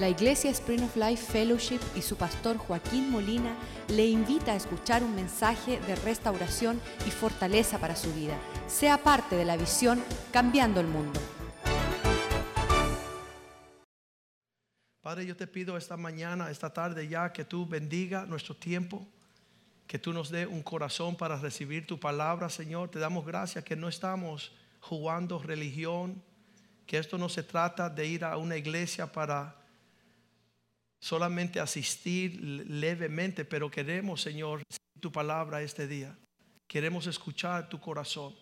La 0.00 0.08
Iglesia 0.08 0.50
Spring 0.50 0.82
of 0.82 0.96
Life 0.96 1.30
Fellowship 1.30 1.80
y 1.94 2.00
su 2.00 2.16
pastor 2.16 2.56
Joaquín 2.56 3.10
Molina 3.10 3.54
le 3.88 4.06
invita 4.06 4.52
a 4.52 4.56
escuchar 4.56 5.04
un 5.04 5.14
mensaje 5.14 5.78
de 5.78 5.94
restauración 5.94 6.80
y 7.06 7.10
fortaleza 7.10 7.78
para 7.78 7.94
su 7.94 8.10
vida. 8.14 8.34
Sea 8.66 8.96
parte 8.96 9.36
de 9.36 9.44
la 9.44 9.58
visión 9.58 10.02
Cambiando 10.32 10.80
el 10.80 10.86
Mundo. 10.86 11.20
Padre, 15.02 15.26
yo 15.26 15.36
te 15.36 15.46
pido 15.46 15.76
esta 15.76 15.98
mañana, 15.98 16.50
esta 16.50 16.72
tarde 16.72 17.06
ya, 17.06 17.30
que 17.30 17.44
tú 17.44 17.66
bendiga 17.66 18.24
nuestro 18.24 18.56
tiempo, 18.56 19.06
que 19.86 19.98
tú 19.98 20.14
nos 20.14 20.30
dé 20.30 20.46
un 20.46 20.62
corazón 20.62 21.14
para 21.14 21.36
recibir 21.36 21.86
tu 21.86 22.00
palabra, 22.00 22.48
Señor. 22.48 22.88
Te 22.88 23.00
damos 23.00 23.26
gracias 23.26 23.64
que 23.64 23.76
no 23.76 23.86
estamos 23.86 24.50
jugando 24.80 25.42
religión, 25.42 26.22
que 26.86 26.96
esto 26.96 27.18
no 27.18 27.28
se 27.28 27.42
trata 27.42 27.90
de 27.90 28.06
ir 28.06 28.24
a 28.24 28.38
una 28.38 28.56
iglesia 28.56 29.06
para 29.12 29.59
solamente 31.00 31.58
asistir 31.58 32.38
levemente, 32.40 33.44
pero 33.44 33.70
queremos, 33.70 34.20
Señor, 34.20 34.62
tu 35.00 35.10
palabra 35.10 35.62
este 35.62 35.88
día. 35.88 36.16
Queremos 36.68 37.06
escuchar 37.06 37.68
tu 37.68 37.80
corazón. 37.80 38.34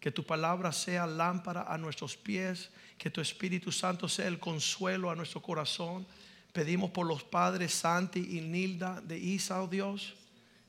Que 0.00 0.10
tu 0.10 0.24
palabra 0.24 0.72
sea 0.72 1.06
lámpara 1.06 1.62
a 1.72 1.76
nuestros 1.76 2.16
pies, 2.16 2.70
que 2.96 3.10
tu 3.10 3.20
Espíritu 3.20 3.70
Santo 3.70 4.08
sea 4.08 4.28
el 4.28 4.38
consuelo 4.38 5.10
a 5.10 5.14
nuestro 5.14 5.42
corazón. 5.42 6.06
Pedimos 6.54 6.90
por 6.90 7.06
los 7.06 7.22
padres 7.22 7.74
Santi 7.74 8.38
y 8.38 8.40
Nilda 8.40 9.02
de 9.02 9.18
Isa, 9.18 9.62
oh 9.62 9.68
Dios, 9.68 10.14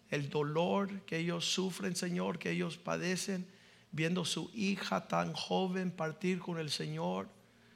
el 0.10 0.30
dolor 0.30 1.06
que 1.06 1.18
ellos 1.18 1.46
sufren, 1.46 1.96
Señor, 1.96 2.40
que 2.40 2.52
ellos 2.52 2.78
padecen, 2.78 3.48
viendo 3.94 4.26
su 4.26 4.52
hija 4.54 5.08
tan 5.08 5.32
joven 5.32 5.92
partir 5.92 6.40
con 6.40 6.60
el 6.60 6.70
Señor, 6.70 7.30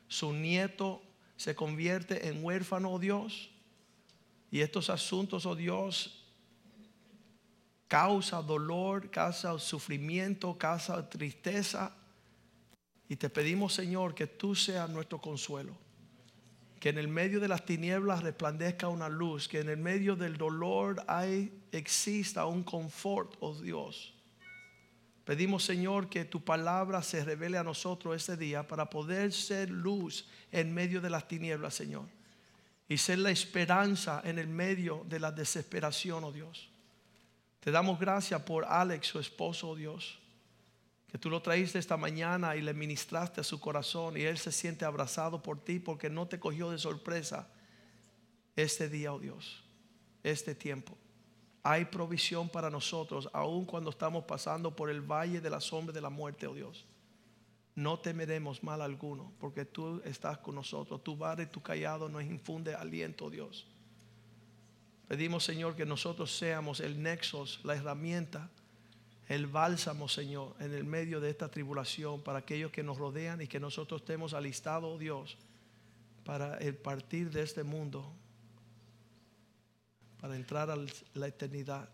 su 0.09 0.33
nieto 0.33 1.01
se 1.37 1.55
convierte 1.55 2.27
en 2.27 2.43
huérfano, 2.43 2.91
oh 2.91 2.99
Dios. 2.99 3.49
Y 4.51 4.61
estos 4.61 4.89
asuntos, 4.89 5.45
oh 5.45 5.55
Dios, 5.55 6.25
causa 7.87 8.41
dolor, 8.41 9.09
causa 9.11 9.57
sufrimiento, 9.59 10.57
causa 10.57 11.09
tristeza. 11.09 11.95
Y 13.07 13.17
te 13.17 13.29
pedimos, 13.29 13.73
Señor, 13.73 14.15
que 14.15 14.27
tú 14.27 14.55
seas 14.55 14.89
nuestro 14.89 15.19
consuelo. 15.19 15.77
Que 16.79 16.89
en 16.89 16.97
el 16.97 17.07
medio 17.07 17.39
de 17.39 17.47
las 17.47 17.65
tinieblas 17.65 18.23
resplandezca 18.23 18.87
una 18.87 19.09
luz. 19.09 19.47
Que 19.47 19.59
en 19.59 19.69
el 19.69 19.77
medio 19.77 20.15
del 20.15 20.37
dolor 20.37 21.03
hay, 21.07 21.61
exista 21.71 22.45
un 22.45 22.63
confort, 22.63 23.35
oh 23.39 23.53
Dios. 23.53 24.14
Pedimos, 25.25 25.65
Señor, 25.65 26.07
que 26.07 26.23
tu 26.23 26.45
palabra 26.45 27.01
se 27.01 27.25
revele 27.25 27.57
a 27.57 27.63
nosotros 27.63 28.15
este 28.15 28.37
día 28.37 28.67
para 28.67 28.87
poder 28.87 29.33
ser 29.33 29.71
luz 29.71 30.27
en 30.51 30.71
medio 30.71 31.01
de 31.01 31.09
las 31.09 31.27
tinieblas, 31.27 31.73
Señor. 31.73 32.05
Y 32.87 32.97
ser 32.97 33.17
la 33.17 33.31
esperanza 33.31 34.21
en 34.23 34.37
el 34.37 34.47
medio 34.47 35.03
de 35.09 35.19
la 35.19 35.31
desesperación, 35.31 36.23
oh 36.23 36.31
Dios. 36.31 36.69
Te 37.59 37.71
damos 37.71 37.99
gracias 37.99 38.39
por 38.43 38.65
Alex, 38.65 39.07
su 39.07 39.19
esposo, 39.19 39.69
oh 39.69 39.75
Dios. 39.75 40.19
Que 41.11 41.17
tú 41.17 41.31
lo 41.31 41.41
traíste 41.41 41.79
esta 41.79 41.97
mañana 41.97 42.55
y 42.55 42.61
le 42.61 42.75
ministraste 42.75 43.41
a 43.41 43.43
su 43.43 43.59
corazón 43.59 44.17
y 44.17 44.21
él 44.21 44.37
se 44.37 44.51
siente 44.51 44.85
abrazado 44.85 45.41
por 45.41 45.59
ti 45.59 45.79
porque 45.79 46.07
no 46.07 46.27
te 46.27 46.39
cogió 46.39 46.69
de 46.69 46.77
sorpresa 46.77 47.47
este 48.55 48.89
día, 48.89 49.11
oh 49.11 49.19
Dios, 49.19 49.63
este 50.21 50.53
tiempo 50.53 50.95
hay 51.67 51.85
provisión 51.85 52.47
para 52.47 52.69
nosotros, 52.69 53.27
aun 53.33 53.65
cuando 53.65 53.89
estamos 53.89 54.23
pasando 54.25 54.75
por 54.75 54.87
el 54.91 55.01
valle 55.01 55.41
de 55.41 55.49
la 55.49 55.59
sombra 55.59 55.91
de 55.91 55.99
la 55.99 56.11
muerte, 56.11 56.45
oh 56.45 56.53
Dios. 56.53 56.85
No 57.73 57.97
temeremos 57.97 58.63
mal 58.63 58.83
alguno, 58.83 59.33
porque 59.39 59.65
tú 59.65 59.99
estás 60.05 60.37
con 60.37 60.53
nosotros. 60.53 61.03
Tu 61.03 61.17
vara 61.17 61.41
y 61.41 61.47
tu 61.47 61.63
callado 61.63 62.07
nos 62.07 62.21
infunde 62.21 62.75
aliento, 62.75 63.25
oh 63.25 63.29
Dios. 63.31 63.65
Pedimos, 65.07 65.43
Señor, 65.43 65.75
que 65.75 65.87
nosotros 65.87 66.37
seamos 66.37 66.81
el 66.81 67.01
nexos, 67.01 67.59
la 67.63 67.75
herramienta, 67.75 68.51
el 69.27 69.47
bálsamo, 69.47 70.07
Señor, 70.07 70.55
en 70.59 70.71
el 70.71 70.83
medio 70.83 71.19
de 71.19 71.31
esta 71.31 71.49
tribulación 71.49 72.21
para 72.21 72.39
aquellos 72.39 72.71
que 72.71 72.83
nos 72.83 72.99
rodean 72.99 73.41
y 73.41 73.47
que 73.47 73.59
nosotros 73.59 74.01
estemos 74.01 74.35
alistados, 74.35 74.97
oh 74.97 74.99
Dios, 74.99 75.35
para 76.23 76.59
el 76.59 76.75
partir 76.75 77.31
de 77.31 77.41
este 77.41 77.63
mundo 77.63 78.13
para 80.25 80.37
entrar 80.37 80.71
a 80.71 80.77
la 81.13 81.27
eternidad 81.27 81.87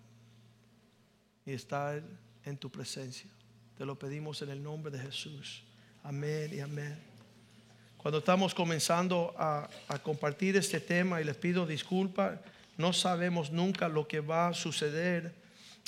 y 1.46 1.52
estar 1.52 2.02
en 2.46 2.58
tu 2.58 2.72
presencia. 2.72 3.30
Te 3.78 3.86
lo 3.86 4.00
pedimos 4.00 4.42
en 4.42 4.52
el 4.52 4.64
nombre 4.64 4.90
de 4.90 5.00
Jesús. 5.00 5.64
Amén 6.02 6.50
y 6.54 6.62
amén. 6.62 6.98
Cuando 7.98 8.20
estamos 8.20 8.54
comenzando 8.54 9.36
a, 9.38 9.68
compartir 10.02 10.56
este 10.56 10.80
tema 10.80 11.20
y 11.20 11.26
les 11.26 11.36
pido 11.36 11.66
disculpas, 11.66 12.40
no 12.78 12.94
sabemos 12.94 13.52
nunca 13.52 13.90
lo 13.90 14.08
que 14.08 14.22
va 14.22 14.48
a 14.48 14.54
suceder 14.54 15.36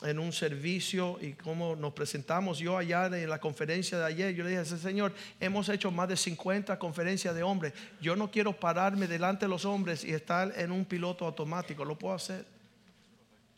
en 0.01 0.19
un 0.19 0.33
servicio 0.33 1.17
y 1.21 1.33
cómo 1.33 1.75
nos 1.75 1.93
presentamos. 1.93 2.59
Yo 2.59 2.77
allá 2.77 3.05
en 3.05 3.29
la 3.29 3.39
conferencia 3.39 3.99
de 3.99 4.05
ayer, 4.05 4.33
yo 4.33 4.43
le 4.43 4.49
dije, 4.49 4.65
Señor, 4.65 5.13
hemos 5.39 5.69
hecho 5.69 5.91
más 5.91 6.09
de 6.09 6.17
50 6.17 6.77
conferencias 6.79 7.35
de 7.35 7.43
hombres. 7.43 7.73
Yo 8.01 8.15
no 8.15 8.29
quiero 8.31 8.53
pararme 8.53 9.07
delante 9.07 9.45
de 9.45 9.49
los 9.49 9.65
hombres 9.65 10.03
y 10.03 10.11
estar 10.11 10.51
en 10.57 10.71
un 10.71 10.85
piloto 10.85 11.25
automático. 11.25 11.85
Lo 11.85 11.97
puedo 11.97 12.15
hacer. 12.15 12.45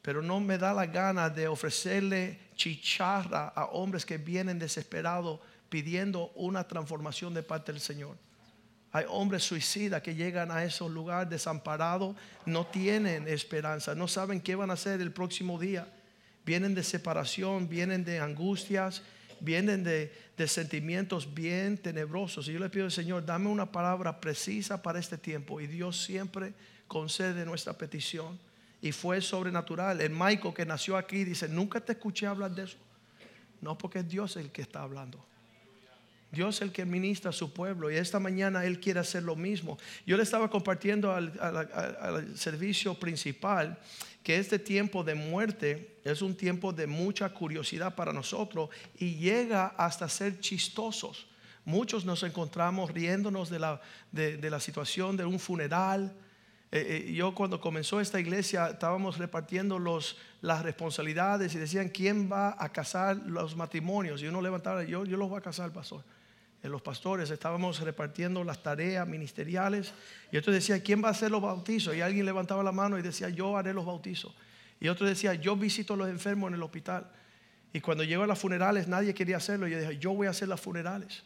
Pero 0.02 0.22
no 0.22 0.40
me 0.40 0.58
da 0.58 0.74
la 0.74 0.86
gana 0.86 1.30
de 1.30 1.48
ofrecerle 1.48 2.38
chicharra 2.56 3.48
a 3.48 3.66
hombres 3.66 4.06
que 4.06 4.18
vienen 4.18 4.60
desesperados 4.60 5.40
pidiendo 5.70 6.32
una 6.36 6.68
transformación 6.68 7.34
de 7.34 7.42
parte 7.42 7.72
del 7.72 7.82
Señor. 7.82 8.16
Hay 8.92 9.06
hombres 9.10 9.44
suicidas 9.44 10.02
que 10.02 10.16
llegan 10.16 10.52
a 10.52 10.64
esos 10.64 10.90
lugares 10.90 11.30
desamparados, 11.30 12.16
no 12.46 12.68
tienen 12.68 13.28
esperanza, 13.28 13.96
no 13.96 14.08
saben 14.08 14.40
qué 14.40 14.56
van 14.56 14.70
a 14.70 14.74
hacer 14.74 15.02
el 15.02 15.12
próximo 15.12 15.60
día 15.60 15.86
vienen 16.46 16.76
de 16.76 16.84
separación, 16.84 17.68
vienen 17.68 18.06
de 18.06 18.20
angustias, 18.20 19.02
vienen 19.40 19.84
de, 19.84 20.12
sentimientos 20.48 21.34
bien 21.34 21.78
tenebrosos. 21.78 22.48
Y 22.48 22.54
yo 22.54 22.60
le 22.60 22.70
pido 22.70 22.86
al 22.86 22.92
Señor, 22.92 23.26
dame 23.26 23.48
una 23.48 23.72
palabra 23.72 24.20
precisa 24.20 24.82
para 24.82 25.00
este 25.00 25.18
tiempo. 25.18 25.60
Y 25.60 25.68
Dios 25.68 26.04
siempre 26.04 26.54
concede 26.88 27.46
nuestra 27.46 27.74
petición. 27.74 28.40
Y 28.82 28.92
fue 28.92 29.22
sobrenatural. 29.22 30.02
El 30.02 30.12
Michael 30.12 30.54
que 30.54 30.66
nació 30.66 30.98
aquí 30.98 31.24
dice, 31.24 31.48
nunca 31.50 31.80
te 31.80 31.94
escuché 31.94 32.28
hablar 32.28 32.52
de 32.52 32.64
eso. 32.64 32.78
No, 33.62 33.78
porque 33.78 34.00
es 34.00 34.08
Dios 34.08 34.36
el 34.38 34.52
que 34.52 34.62
está 34.62 34.84
hablando. 34.84 35.26
Dios 36.32 36.56
es 36.56 36.62
el 36.64 36.72
que 36.72 36.86
ministra 36.86 37.30
a 37.30 37.34
su 37.34 37.54
pueblo 37.54 37.90
y 37.90 37.96
esta 37.96 38.20
mañana 38.20 38.66
Él 38.66 38.82
quiere 38.82 39.00
hacer 39.00 39.24
lo 39.24 39.38
mismo. 39.38 39.78
Yo 40.06 40.18
le 40.18 40.24
estaba 40.24 40.50
compartiendo 40.50 41.14
al 41.14 42.38
servicio 42.38 42.94
principal 42.96 43.80
que 44.26 44.40
este 44.40 44.58
tiempo 44.58 45.04
de 45.04 45.14
muerte 45.14 46.00
es 46.04 46.24
un 46.24 46.36
tiempo 46.36 46.74
de 46.74 46.88
mucha 46.88 47.30
curiosidad 47.30 47.94
para 47.94 48.12
nosotros 48.12 48.72
y 48.98 49.18
llega 49.18 49.68
hasta 49.78 50.10
ser 50.10 50.40
chistosos. 50.40 51.28
Muchos 51.64 52.06
nos 52.06 52.24
encontramos 52.24 52.90
riéndonos 52.90 53.52
de 53.52 53.60
la, 53.60 53.80
de, 54.12 54.50
la 54.50 54.60
situación 54.60 55.16
de 55.16 55.26
un 55.26 55.38
funeral. 55.38 56.12
Eh, 56.72 57.06
eh, 57.08 57.14
yo 57.14 57.36
cuando 57.36 57.62
comenzó 57.62 58.02
esta 58.02 58.20
iglesia 58.20 58.70
estábamos 58.70 59.20
repartiendo 59.20 59.78
los, 59.78 60.18
las 60.42 60.64
responsabilidades 60.64 61.54
y 61.54 61.60
decían, 61.60 61.90
¿quién 61.90 62.28
va 62.28 62.56
a 62.58 62.70
casar 62.70 63.18
los 63.28 63.56
matrimonios? 63.56 64.24
Y 64.24 64.28
uno 64.28 64.42
levantaba, 64.42 64.84
yo, 64.86 65.06
yo 65.06 65.18
los 65.18 65.30
voy 65.30 65.38
a 65.38 65.42
casar, 65.42 65.72
pastor 65.72 66.04
los 66.70 66.82
pastores 66.82 67.30
estábamos 67.30 67.80
repartiendo 67.82 68.44
las 68.44 68.64
tareas 68.64 69.08
ministeriales 69.08 69.94
y 70.32 70.38
otro 70.38 70.54
decía, 70.54 70.82
¿quién 70.82 71.04
va 71.04 71.10
a 71.10 71.12
hacer 71.12 71.32
los 71.32 71.42
bautizos? 71.42 71.96
Y 71.96 72.02
alguien 72.02 72.26
levantaba 72.26 72.64
la 72.64 72.72
mano 72.72 72.98
y 72.98 73.02
decía, 73.02 73.30
yo 73.30 73.58
haré 73.58 73.74
los 73.74 73.86
bautizos. 73.86 74.34
Y 74.80 74.88
otro 74.88 75.08
decía, 75.08 75.34
yo 75.34 75.56
visito 75.56 75.94
a 75.94 75.98
los 75.98 76.10
enfermos 76.10 76.50
en 76.50 76.56
el 76.56 76.64
hospital. 76.64 77.12
Y 77.74 77.82
cuando 77.82 78.04
llego 78.04 78.24
a 78.24 78.28
las 78.28 78.40
funerales 78.40 78.88
nadie 78.88 79.14
quería 79.14 79.38
hacerlo. 79.38 79.68
Y 79.68 79.72
yo 79.72 79.80
dije, 79.80 79.98
yo 79.98 80.14
voy 80.14 80.28
a 80.28 80.32
hacer 80.32 80.48
las 80.48 80.62
funerales. 80.62 81.24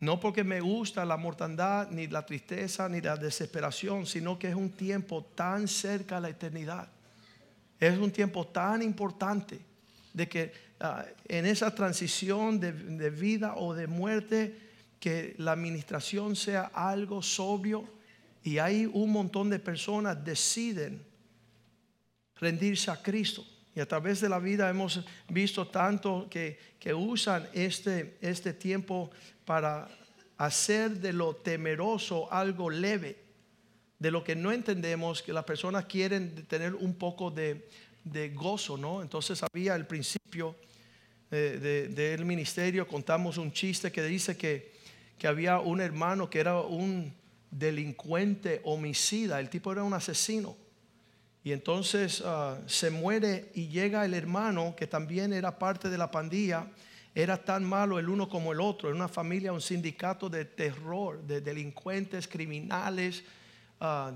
No 0.00 0.20
porque 0.20 0.44
me 0.44 0.60
gusta 0.60 1.04
la 1.04 1.16
mortandad, 1.16 1.90
ni 1.90 2.06
la 2.06 2.24
tristeza, 2.24 2.88
ni 2.88 3.00
la 3.00 3.16
desesperación, 3.16 4.06
sino 4.06 4.38
que 4.38 4.48
es 4.48 4.54
un 4.54 4.70
tiempo 4.70 5.24
tan 5.34 5.66
cerca 5.66 6.18
a 6.18 6.20
la 6.20 6.28
eternidad. 6.28 6.88
Es 7.80 7.98
un 7.98 8.10
tiempo 8.10 8.46
tan 8.46 8.82
importante 8.82 9.67
de 10.18 10.28
que 10.28 10.52
ah, 10.80 11.06
en 11.28 11.46
esa 11.46 11.72
transición 11.74 12.58
de, 12.58 12.72
vida 13.10 13.54
o 13.56 13.72
de 13.72 13.86
muerte, 13.86 14.54
que 14.98 15.34
la 15.38 15.52
administración 15.52 16.34
sea 16.34 16.72
algo 16.74 17.22
sobrio 17.22 17.88
y 18.42 18.58
hay 18.58 18.84
un 18.92 19.12
montón 19.12 19.48
de 19.48 19.60
personas 19.60 20.22
deciden 20.24 21.00
rendirse 22.40 22.90
a 22.90 23.00
Cristo. 23.00 23.44
Y 23.76 23.80
a 23.80 23.86
través 23.86 24.20
de 24.20 24.28
la 24.28 24.40
vida 24.40 24.68
hemos 24.68 25.04
visto 25.28 25.68
tanto 25.68 26.26
que, 26.28 26.58
que 26.80 26.92
usan 26.92 27.48
este, 27.52 28.18
este 28.20 28.52
tiempo 28.52 29.10
para 29.44 29.88
hacer 30.36 30.98
de 30.98 31.12
lo 31.12 31.36
temeroso 31.36 32.32
algo 32.32 32.70
leve, 32.70 33.22
de 34.00 34.10
lo 34.10 34.24
que 34.24 34.34
no 34.34 34.50
entendemos, 34.50 35.22
que 35.22 35.32
las 35.32 35.44
personas 35.44 35.84
quieren 35.84 36.44
tener 36.46 36.74
un 36.74 36.94
poco 36.94 37.30
de, 37.30 37.68
de 38.10 38.30
gozo, 38.30 38.76
¿no? 38.76 39.02
Entonces 39.02 39.42
había 39.42 39.74
el 39.74 39.86
principio 39.86 40.56
del 41.30 42.24
ministerio, 42.24 42.88
contamos 42.88 43.36
un 43.36 43.52
chiste 43.52 43.92
que 43.92 44.02
dice 44.02 44.36
que, 44.36 44.72
que, 45.18 45.26
había 45.26 45.60
un 45.60 45.80
hermano 45.82 46.30
que 46.30 46.40
era 46.40 46.60
un 46.60 47.12
delincuente, 47.50 48.60
homicida. 48.64 49.40
El 49.40 49.50
tipo 49.50 49.72
era 49.72 49.82
un 49.82 49.92
asesino. 49.92 50.56
Y 51.44 51.52
entonces 51.52 52.22
ah, 52.24 52.58
se 52.66 52.90
muere 52.90 53.50
y 53.54 53.68
llega 53.68 54.04
el 54.04 54.14
hermano 54.14 54.74
que 54.76 54.86
también 54.86 55.32
era 55.32 55.58
parte 55.58 55.88
de 55.88 55.98
la 55.98 56.10
pandilla. 56.10 56.66
Era 57.14 57.42
tan 57.42 57.64
malo 57.64 57.98
el 57.98 58.08
uno 58.08 58.28
como 58.28 58.52
el 58.52 58.60
otro. 58.60 58.88
Era 58.88 58.96
una 58.96 59.08
familia, 59.08 59.52
un 59.52 59.60
sindicato 59.60 60.28
de 60.28 60.44
terror, 60.44 61.22
de 61.22 61.40
delincuentes, 61.40 62.28
criminales. 62.28 63.24
Ah, 63.80 64.12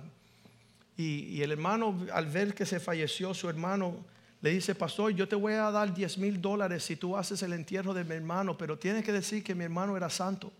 y, 0.96 1.40
el 1.42 1.52
hermano, 1.52 2.06
al 2.12 2.26
ver 2.26 2.54
que 2.54 2.66
se 2.66 2.78
falleció 2.78 3.32
su 3.34 3.48
hermano, 3.48 4.04
le 4.40 4.50
dice, 4.50 4.74
pastor, 4.74 5.12
yo 5.12 5.26
te 5.26 5.36
voy 5.36 5.54
a 5.54 5.70
dar 5.70 5.94
10 5.94 6.18
mil 6.18 6.40
dólares 6.40 6.84
si 6.84 6.96
tú 6.96 7.16
haces 7.16 7.42
el 7.42 7.52
entierro 7.52 7.94
de 7.94 8.04
mi 8.04 8.14
hermano, 8.14 8.58
pero 8.58 8.78
tienes 8.78 9.04
que 9.04 9.12
decir 9.12 9.42
que 9.42 9.54
mi 9.54 9.64
hermano 9.64 9.96
era 9.96 10.10
santo. 10.10 10.52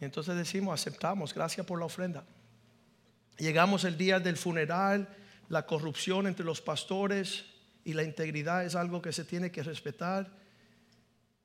Y 0.00 0.04
entonces 0.04 0.36
decimos, 0.36 0.78
aceptamos, 0.80 1.34
gracias 1.34 1.66
por 1.66 1.78
la 1.78 1.86
ofrenda. 1.86 2.24
Llegamos 3.38 3.84
el 3.84 3.96
día 3.96 4.20
del 4.20 4.36
funeral, 4.36 5.08
la 5.48 5.66
corrupción 5.66 6.26
entre 6.26 6.44
los 6.44 6.60
pastores 6.60 7.44
y 7.84 7.94
la 7.94 8.02
integridad 8.02 8.64
es 8.64 8.74
algo 8.74 9.02
que 9.02 9.12
se 9.12 9.24
tiene 9.24 9.50
que 9.50 9.62
respetar. 9.62 10.30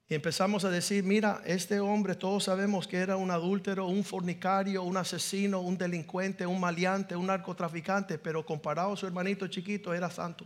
Y 0.07 0.13
empezamos 0.13 0.63
a 0.63 0.69
decir, 0.69 1.03
mira, 1.03 1.41
este 1.45 1.79
hombre 1.79 2.13
todos 2.13 2.43
sabemos 2.43 2.87
que 2.87 2.97
era 2.97 3.17
un 3.17 3.31
adúltero, 3.31 3.87
un 3.87 4.03
fornicario, 4.03 4.83
un 4.83 4.97
asesino, 4.97 5.61
un 5.61 5.77
delincuente, 5.77 6.45
un 6.45 6.59
maleante, 6.59 7.15
un 7.15 7.25
narcotraficante, 7.25 8.19
pero 8.19 8.45
comparado 8.45 8.93
a 8.93 8.97
su 8.97 9.07
hermanito 9.07 9.47
chiquito 9.47 9.93
era 9.95 10.11
santo. 10.11 10.45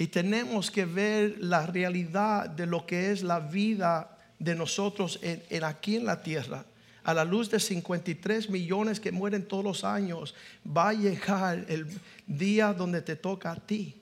Y 0.00 0.06
tenemos 0.06 0.70
que 0.70 0.84
ver 0.84 1.36
la 1.40 1.66
realidad 1.66 2.48
de 2.48 2.66
lo 2.66 2.86
que 2.86 3.10
es 3.10 3.24
la 3.24 3.40
vida 3.40 4.16
de 4.38 4.54
nosotros 4.54 5.18
en, 5.22 5.64
aquí 5.64 5.96
en 5.96 6.04
la 6.04 6.22
tierra. 6.22 6.64
A 7.08 7.14
la 7.14 7.24
luz 7.24 7.48
de 7.48 7.58
53 7.58 8.50
millones 8.50 9.00
que 9.00 9.10
mueren 9.10 9.48
todos 9.48 9.64
los 9.64 9.82
años, 9.82 10.34
va 10.66 10.90
a 10.90 10.92
llegar 10.92 11.64
el 11.66 11.86
día 12.26 12.74
donde 12.74 13.00
te 13.00 13.16
toca 13.16 13.52
a 13.52 13.56
ti. 13.56 13.94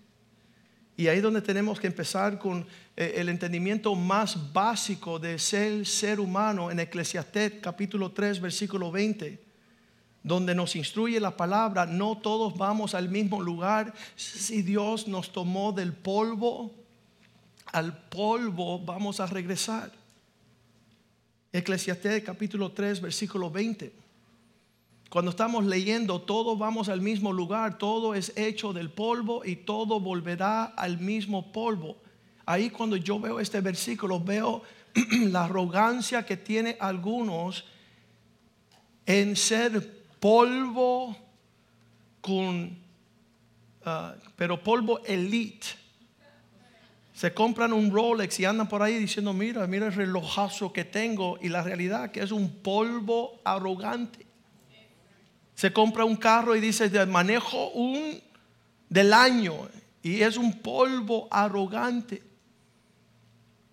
Y 0.96 1.06
ahí 1.06 1.18
es 1.18 1.22
donde 1.22 1.40
tenemos 1.40 1.78
que 1.78 1.86
empezar 1.86 2.36
con 2.36 2.66
eh, 2.96 3.14
el 3.18 3.28
entendimiento 3.28 3.94
más 3.94 4.52
básico 4.52 5.20
de 5.20 5.38
ser 5.38 5.86
ser 5.86 6.18
humano 6.18 6.68
en 6.68 6.80
Eclesiastés 6.80 7.52
capítulo 7.62 8.10
3 8.10 8.40
versículo 8.40 8.90
20 8.90 9.40
donde 10.24 10.56
nos 10.56 10.74
instruye 10.74 11.20
la 11.20 11.36
palabra, 11.36 11.86
no 11.86 12.18
todos 12.18 12.56
vamos 12.56 12.96
al 12.96 13.08
mismo 13.08 13.40
lugar. 13.40 13.94
Si 14.16 14.62
Dios 14.62 15.06
nos 15.06 15.30
tomó 15.30 15.70
del 15.70 15.92
polvo, 15.92 16.74
al 17.66 17.96
polvo 18.08 18.80
vamos 18.80 19.20
a 19.20 19.26
regresar. 19.26 19.92
Eclesiastés 21.56 22.22
capítulo 22.22 22.72
3, 22.72 23.00
versículo 23.00 23.50
20. 23.50 23.92
Cuando 25.08 25.30
estamos 25.30 25.64
leyendo, 25.64 26.20
todos 26.20 26.58
vamos 26.58 26.88
al 26.88 27.00
mismo 27.00 27.32
lugar, 27.32 27.78
todo 27.78 28.14
es 28.14 28.32
hecho 28.36 28.72
del 28.72 28.90
polvo 28.90 29.44
y 29.44 29.56
todo 29.56 29.98
volverá 30.00 30.64
al 30.64 30.98
mismo 30.98 31.52
polvo. 31.52 31.96
Ahí 32.44 32.70
cuando 32.70 32.96
yo 32.96 33.18
veo 33.18 33.40
este 33.40 33.60
versículo, 33.60 34.20
veo 34.20 34.62
la 35.30 35.44
arrogancia 35.44 36.26
que 36.26 36.36
tiene 36.36 36.76
algunos 36.80 37.64
en 39.06 39.36
ser 39.36 40.04
polvo 40.20 41.16
con, 42.20 42.76
ah, 43.84 44.14
pero 44.36 44.62
polvo 44.62 45.00
elite. 45.06 45.85
Se 47.16 47.32
compran 47.32 47.72
un 47.72 47.90
Rolex 47.90 48.38
y 48.40 48.44
andan 48.44 48.68
por 48.68 48.82
ahí 48.82 48.98
diciendo, 48.98 49.32
mira, 49.32 49.66
mira 49.66 49.86
el 49.86 49.94
relojazo 49.94 50.70
que 50.70 50.84
tengo. 50.84 51.38
Y 51.40 51.48
la 51.48 51.62
realidad 51.62 52.10
que 52.10 52.20
es 52.20 52.30
un 52.30 52.56
polvo 52.56 53.40
arrogante. 53.42 54.26
Se 55.54 55.72
compra 55.72 56.04
un 56.04 56.16
carro 56.16 56.54
y 56.54 56.60
dice, 56.60 56.90
manejo 57.06 57.70
un 57.70 58.20
del 58.90 59.14
año. 59.14 59.54
Y 60.02 60.20
es 60.20 60.36
un 60.36 60.60
polvo 60.60 61.26
arrogante. 61.30 62.22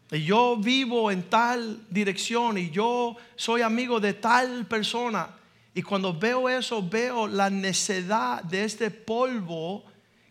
Y 0.09 0.23
yo 0.23 0.55
vivo 0.55 1.11
en 1.11 1.23
tal 1.23 1.85
dirección 1.89 2.57
y 2.57 2.69
yo 2.69 3.17
soy 3.35 3.61
amigo 3.61 3.99
de 3.99 4.13
tal 4.13 4.65
persona. 4.67 5.35
Y 5.73 5.81
cuando 5.81 6.17
veo 6.17 6.47
eso, 6.47 6.81
veo 6.81 7.27
la 7.27 7.49
necedad 7.49 8.41
de 8.41 8.63
este 8.63 8.89
polvo 8.89 9.83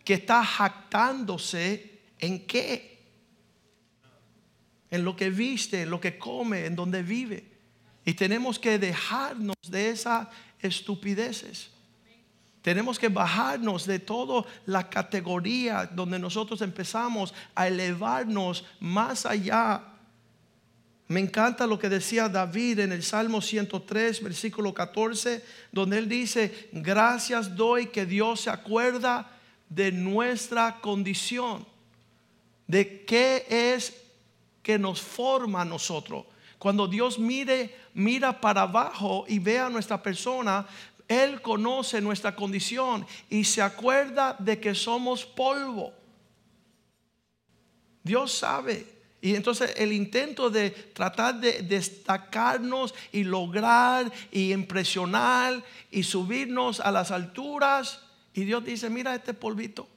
que 0.03 0.15
está 0.15 0.43
jactándose 0.43 1.99
en 2.17 2.47
qué? 2.47 2.92
En 4.93 5.03
lo 5.03 5.15
que 5.15 5.29
viste, 5.29 5.81
en 5.81 5.89
lo 5.89 5.99
que 5.99 6.17
come, 6.17 6.65
en 6.65 6.75
donde 6.75 7.01
vive. 7.01 7.43
Y 8.05 8.13
tenemos 8.13 8.59
que 8.59 8.77
dejarnos 8.77 9.55
de 9.67 9.89
esas 9.89 10.27
estupideces. 10.59 11.71
Tenemos 12.61 12.99
que 12.99 13.09
bajarnos 13.09 13.85
de 13.85 13.99
toda 13.99 14.45
la 14.65 14.89
categoría 14.89 15.85
donde 15.85 16.19
nosotros 16.19 16.61
empezamos 16.61 17.33
a 17.55 17.67
elevarnos 17.67 18.63
más 18.79 19.25
allá 19.25 19.93
me 21.07 21.19
encanta 21.19 21.67
lo 21.67 21.77
que 21.77 21.89
decía 21.89 22.29
David 22.29 22.79
en 22.79 22.91
el 22.91 23.03
Salmo 23.03 23.41
103, 23.41 24.23
versículo 24.23 24.73
14, 24.73 25.43
donde 25.71 25.97
él 25.99 26.07
dice, 26.07 26.69
gracias 26.71 27.55
doy 27.55 27.87
que 27.87 28.05
Dios 28.05 28.41
se 28.41 28.49
acuerda 28.49 29.29
de 29.69 29.91
nuestra 29.91 30.79
condición, 30.79 31.67
de 32.67 33.05
qué 33.05 33.45
es 33.49 33.93
que 34.63 34.79
nos 34.79 35.01
forma 35.01 35.61
a 35.61 35.65
nosotros. 35.65 36.25
Cuando 36.57 36.87
Dios 36.87 37.19
mire, 37.19 37.75
mira 37.93 38.39
para 38.39 38.61
abajo 38.61 39.25
y 39.27 39.37
ve 39.37 39.59
a 39.59 39.69
nuestra 39.69 40.01
persona, 40.01 40.65
Él 41.07 41.41
conoce 41.41 41.99
nuestra 42.01 42.35
condición 42.35 43.05
y 43.29 43.43
se 43.43 43.61
acuerda 43.61 44.35
de 44.39 44.59
que 44.59 44.73
somos 44.73 45.25
polvo. 45.25 45.93
Dios 48.01 48.31
sabe 48.31 48.93
y 49.23 49.35
entonces 49.35 49.73
el 49.77 49.93
intento 49.93 50.49
de 50.49 50.69
tratar 50.69 51.39
de 51.39 51.61
destacarnos 51.61 52.93
y 53.13 53.23
lograr 53.23 54.11
y 54.31 54.51
impresionar 54.51 55.63
y 55.91 56.03
subirnos 56.03 56.81
a 56.81 56.91
las 56.91 57.09
alturas. 57.09 58.01
Y 58.33 58.43
Dios 58.43 58.65
dice, 58.65 58.89
mira 58.89 59.15
este 59.15 59.33
polvito. 59.33 59.87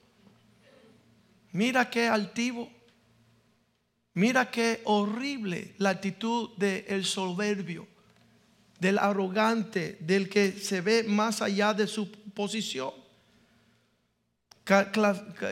Mira 1.51 1.91
qué 1.91 2.07
altivo. 2.07 2.71
Mira 4.17 4.51
qué 4.51 4.81
horrible 4.85 5.75
la 5.79 5.91
actitud 5.91 6.57
del 6.57 7.05
soberbio, 7.05 7.87
del 8.81 8.99
arrogante, 8.99 9.97
del 10.01 10.29
que 10.29 10.53
se 10.53 10.81
ve 10.81 11.05
más 11.05 11.41
allá 11.41 11.73
de 11.73 11.87
su 11.87 12.11
posición 12.11 12.93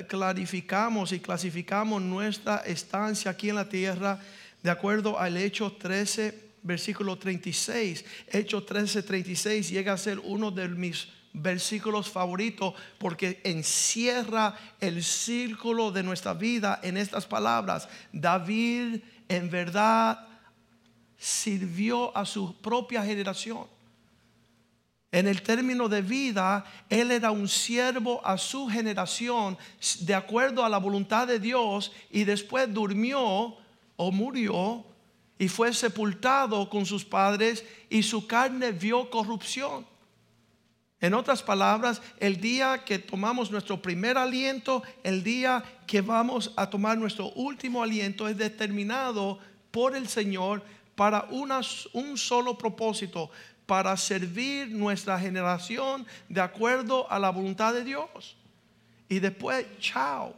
clarificamos 0.09 1.13
y 1.13 1.21
clasificamos 1.21 2.03
nuestra 2.03 2.57
estancia 2.67 3.31
aquí 3.31 3.49
en 3.49 3.55
la 3.55 3.69
tierra 3.69 4.19
de 4.61 4.71
acuerdo 4.71 5.21
al 5.21 5.37
Hecho 5.37 5.71
13, 5.73 6.55
versículo 6.63 7.17
36. 7.17 8.05
Hecho 8.27 8.65
13, 8.65 9.05
36 9.05 9.71
llega 9.71 9.93
a 9.93 9.99
ser 9.99 10.19
uno 10.19 10.51
de 10.51 10.69
mis 10.69 11.07
versículos 11.35 12.09
favoritos 12.09 12.75
porque 12.99 13.41
encierra 13.45 14.57
el 14.81 15.03
círculo 15.03 15.91
de 15.91 16.03
nuestra 16.03 16.33
vida 16.33 16.81
en 16.83 16.97
estas 16.97 17.27
palabras. 17.27 17.89
David 18.13 19.03
en 19.29 19.51
verdad 19.51 20.27
sirvió 21.19 22.17
a 22.17 22.25
su 22.25 22.57
propia 22.57 23.03
generación. 23.03 23.67
En 25.11 25.29
el 25.29 25.43
término 25.43 25.89
de 25.89 26.03
vida, 26.03 26.65
él 26.89 27.11
era 27.13 27.31
un 27.31 27.47
siervo 27.47 28.21
a 28.27 28.37
su 28.37 28.67
generación 28.69 29.57
de 30.01 30.15
acuerdo 30.15 30.65
a 30.65 30.69
la 30.69 30.79
voluntad 30.79 31.27
de 31.27 31.39
Dios 31.39 31.93
y 32.11 32.25
después 32.25 32.73
durmió 32.73 33.57
o 33.97 34.13
murió 34.13 34.85
y 35.39 35.49
fue 35.49 35.73
sepultado 35.73 36.69
con 36.69 36.85
sus 36.87 37.05
padres 37.05 37.65
y 37.89 38.03
su 38.03 38.27
carne 38.27 38.73
vio 38.73 39.09
corrupción. 39.11 39.87
En 41.05 41.13
otras 41.13 41.43
palabras, 41.43 42.01
el 42.19 42.41
día 42.41 42.83
que 42.83 42.99
tomamos 42.99 43.51
nuestro 43.51 43.83
primer 43.83 44.17
aliento, 44.17 44.83
el 45.03 45.23
día 45.23 45.63
que 45.87 46.01
vamos 46.01 46.51
a 46.57 46.71
tomar 46.71 46.97
nuestro 46.97 47.29
último 47.33 47.83
aliento 47.83 48.27
es 48.27 48.39
determinado 48.39 49.39
por 49.71 49.95
el 49.95 50.09
Señor 50.09 50.63
para 50.95 51.29
un 51.31 52.17
solo 52.17 52.57
propósito, 52.57 53.31
para 53.67 53.95
servir 53.99 54.71
nuestra 54.71 55.21
generación 55.21 56.07
de 56.31 56.41
acuerdo 56.41 57.07
a 57.13 57.19
la 57.19 57.29
voluntad 57.29 57.75
de 57.75 57.85
Dios. 57.85 58.39
Y 59.07 59.19
después, 59.19 59.67
chao, 59.81 60.35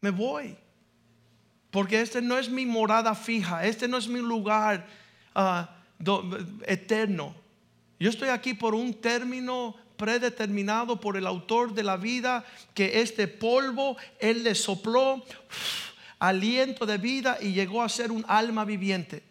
me 0.00 0.08
voy. 0.08 0.56
Porque 1.70 2.00
este 2.00 2.22
no 2.22 2.38
es 2.38 2.48
mi 2.48 2.64
morada 2.64 3.14
fija, 3.14 3.66
este 3.66 3.86
no 3.86 3.98
es 3.98 4.08
mi 4.08 4.20
lugar 4.20 4.86
ah, 5.34 5.76
eterno. 6.66 7.41
Yo 8.02 8.10
estoy 8.10 8.30
aquí 8.30 8.54
por 8.54 8.74
un 8.74 8.94
término 8.94 9.76
predeterminado 9.96 10.98
por 10.98 11.16
el 11.16 11.24
autor 11.24 11.72
de 11.72 11.84
la 11.84 11.96
vida, 11.96 12.44
que 12.74 13.00
este 13.00 13.28
polvo 13.28 13.96
Él 14.18 14.42
le 14.42 14.56
sopló 14.56 15.24
aliento 16.18 16.84
de 16.84 16.98
vida 16.98 17.38
y 17.40 17.52
llegó 17.52 17.80
a 17.80 17.88
ser 17.88 18.10
un 18.10 18.24
alma 18.26 18.64
viviente. 18.64 19.22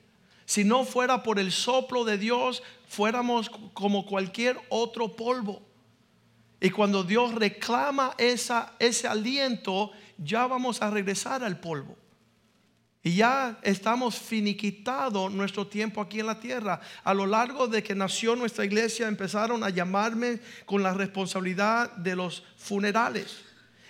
Si 0.46 0.64
no 0.64 0.86
fuera 0.86 1.22
por 1.22 1.38
el 1.38 1.52
soplo 1.52 2.06
de 2.06 2.18
Dios, 2.18 2.64
fuéramos 2.88 3.50
como 3.74 4.06
cualquier 4.06 4.58
otro 4.70 5.18
polvo. 5.18 5.62
Y 6.62 6.70
cuando 6.70 7.04
Dios 7.04 7.36
reclama 7.36 8.16
esa, 8.18 8.72
ese 8.80 9.06
aliento, 9.06 9.92
ya 10.18 10.48
vamos 10.48 10.82
a 10.82 10.90
regresar 10.90 11.44
al 11.44 11.60
polvo. 11.60 11.98
Y 13.04 13.16
ya 13.16 13.58
estamos 13.64 14.16
finiquitado 14.20 15.28
nuestro 15.30 15.66
tiempo 15.66 16.02
aquí 16.02 16.20
en 16.20 16.28
la 16.28 16.40
tierra. 16.40 16.80
A 17.04 17.16
lo 17.16 17.26
largo 17.26 17.68
de 17.68 17.82
que 17.82 17.96
nació 17.96 18.36
nuestra 18.36 18.64
iglesia 18.64 19.08
empezaron 19.08 19.64
a 19.64 19.70
llamarme 19.72 20.40
con 20.66 20.84
la 20.84 20.94
responsabilidad 20.94 21.92
de 21.94 22.16
los 22.16 22.44
funerales. 22.58 23.42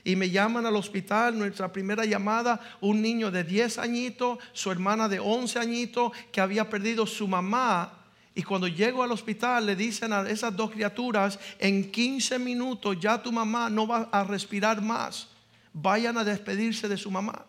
Y 0.05 0.15
me 0.15 0.29
llaman 0.29 0.65
al 0.65 0.77
hospital, 0.77 1.37
nuestra 1.37 1.71
primera 1.71 2.05
llamada, 2.05 2.59
un 2.79 3.01
niño 3.01 3.29
de 3.29 3.43
10 3.43 3.79
añitos, 3.79 4.39
su 4.53 4.71
hermana 4.71 5.09
de 5.09 5.19
11 5.19 5.59
añitos 5.59 6.13
que 6.31 6.39
había 6.39 6.69
perdido 6.69 7.05
su 7.05 7.27
mamá. 7.27 7.91
Y 8.33 8.43
cuando 8.43 8.69
llego 8.69 9.03
al 9.03 9.11
hospital 9.11 9.65
le 9.65 9.75
dicen 9.75 10.13
a 10.13 10.27
esas 10.29 10.55
dos 10.55 10.71
criaturas, 10.71 11.37
en 11.59 11.91
15 11.91 12.39
minutos 12.39 12.97
ya 12.97 13.21
tu 13.21 13.31
mamá 13.31 13.69
no 13.69 13.85
va 13.85 14.07
a 14.09 14.23
respirar 14.23 14.81
más. 14.81 15.27
Vayan 15.73 16.17
a 16.17 16.23
despedirse 16.23 16.87
de 16.87 16.97
su 16.97 17.11
mamá. 17.11 17.45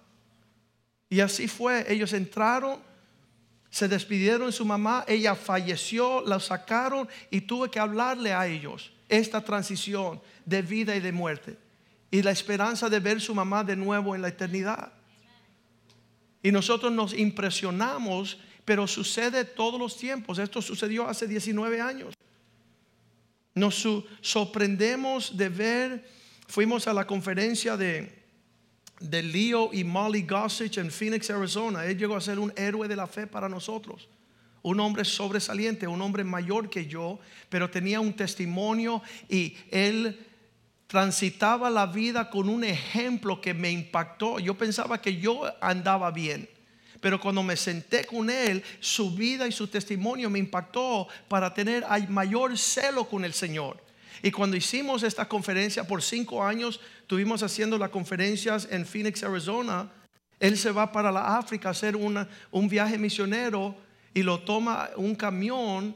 Y 1.12 1.21
así 1.21 1.47
fue, 1.47 1.85
ellos 1.92 2.14
entraron, 2.14 2.78
se 3.69 3.87
despidieron 3.87 4.47
de 4.47 4.52
su 4.52 4.64
mamá, 4.64 5.04
ella 5.07 5.35
falleció, 5.35 6.23
la 6.23 6.40
sacaron 6.40 7.07
y 7.31 7.42
tuve 7.42 7.71
que 7.71 7.78
hablarle 7.78 8.33
a 8.33 8.47
ellos 8.47 8.90
esta 9.11 9.45
transición 9.45 10.23
de 10.47 10.62
vida 10.62 10.97
y 10.97 11.00
de 11.00 11.12
muerte 11.12 11.59
y 12.11 12.23
la 12.23 12.31
esperanza 12.31 12.88
de 12.88 12.99
ver 12.99 13.21
su 13.21 13.35
mamá 13.35 13.62
de 13.62 13.76
nuevo 13.76 14.14
en 14.14 14.23
la 14.23 14.28
eternidad. 14.28 14.90
Y 16.42 16.50
nosotros 16.50 16.90
nos 16.90 17.12
impresionamos, 17.12 18.38
pero 18.64 18.87
sucede 18.87 19.45
todos 19.45 19.78
los 19.78 19.99
tiempos. 19.99 20.38
Esto 20.38 20.62
sucedió 20.62 21.07
hace 21.07 21.26
19 21.26 21.78
años. 21.78 22.14
Nos 23.54 23.87
sorprendemos 24.23 25.37
de 25.37 25.49
ver, 25.50 26.09
fuimos 26.49 26.88
a 26.88 26.95
la 26.95 27.07
conferencia 27.07 27.76
de 27.76 28.22
de 29.02 29.23
Leo 29.23 29.71
y 29.73 29.85
Molly 29.85 30.23
Gossage 30.23 30.78
en 30.78 30.90
Phoenix, 30.90 31.30
Arizona. 31.30 31.85
Él 31.85 31.99
llegó 31.99 32.16
a 32.16 32.21
ser 32.21 32.38
un 32.38 32.52
héroe 32.56 32.88
de 32.88 32.97
la 32.97 33.06
fe 33.06 33.26
para 33.26 33.49
nosotros. 33.49 34.09
Un 34.62 34.78
hombre 34.80 35.04
sobresaliente, 35.04 35.87
un 35.87 36.00
hombre 36.00 36.25
mayor 36.25 36.71
que 36.71 36.87
yo, 36.87 37.18
pero 37.49 37.68
tenía 37.68 38.00
un 38.00 38.14
testimonio 38.14 39.02
y 39.28 39.56
él 39.71 40.26
transitaba 40.87 41.71
la 41.71 41.87
vida 41.87 42.30
con 42.30 42.49
un 42.49 42.64
ejemplo 42.64 43.40
que 43.40 43.54
me 43.54 43.71
impactó. 43.71 44.38
Yo 44.38 44.56
pensaba 44.56 45.00
que 45.00 45.16
yo 45.16 45.44
andaba 45.61 46.11
bien. 46.11 46.49
Pero 47.00 47.18
cuando 47.18 47.42
me 47.42 47.56
senté 47.56 48.04
con 48.04 48.30
él, 48.30 48.62
su 48.78 49.11
vida 49.11 49.49
y 49.49 49.52
su 49.52 49.66
testimonio 49.66 50.30
me 50.30 50.38
impactó 50.38 51.09
para 51.26 51.52
tener 51.52 51.85
mayor 52.09 52.56
celo 52.56 53.09
con 53.09 53.25
el 53.25 53.32
Señor. 53.32 53.82
Y 54.23 54.31
cuando 54.31 54.57
hicimos 54.57 55.02
esta 55.02 55.29
conferencia 55.29 55.85
por 55.87 56.00
cinco 56.00 56.45
años, 56.45 56.81
estuvimos 57.00 57.43
haciendo 57.43 57.76
las 57.76 57.91
conferencias 57.91 58.69
en 58.71 58.87
Phoenix, 58.87 59.23
Arizona. 59.25 59.91
Él 60.38 60.57
se 60.57 60.71
va 60.71 60.93
para 60.93 61.11
la 61.11 61.37
África 61.37 61.69
a 61.69 61.73
hacer 61.73 61.97
un 61.97 62.69
viaje 62.69 62.99
misionero 62.99 63.75
y 64.14 64.23
lo 64.23 64.41
toma 64.41 64.91
un 64.97 65.14
camión 65.17 65.95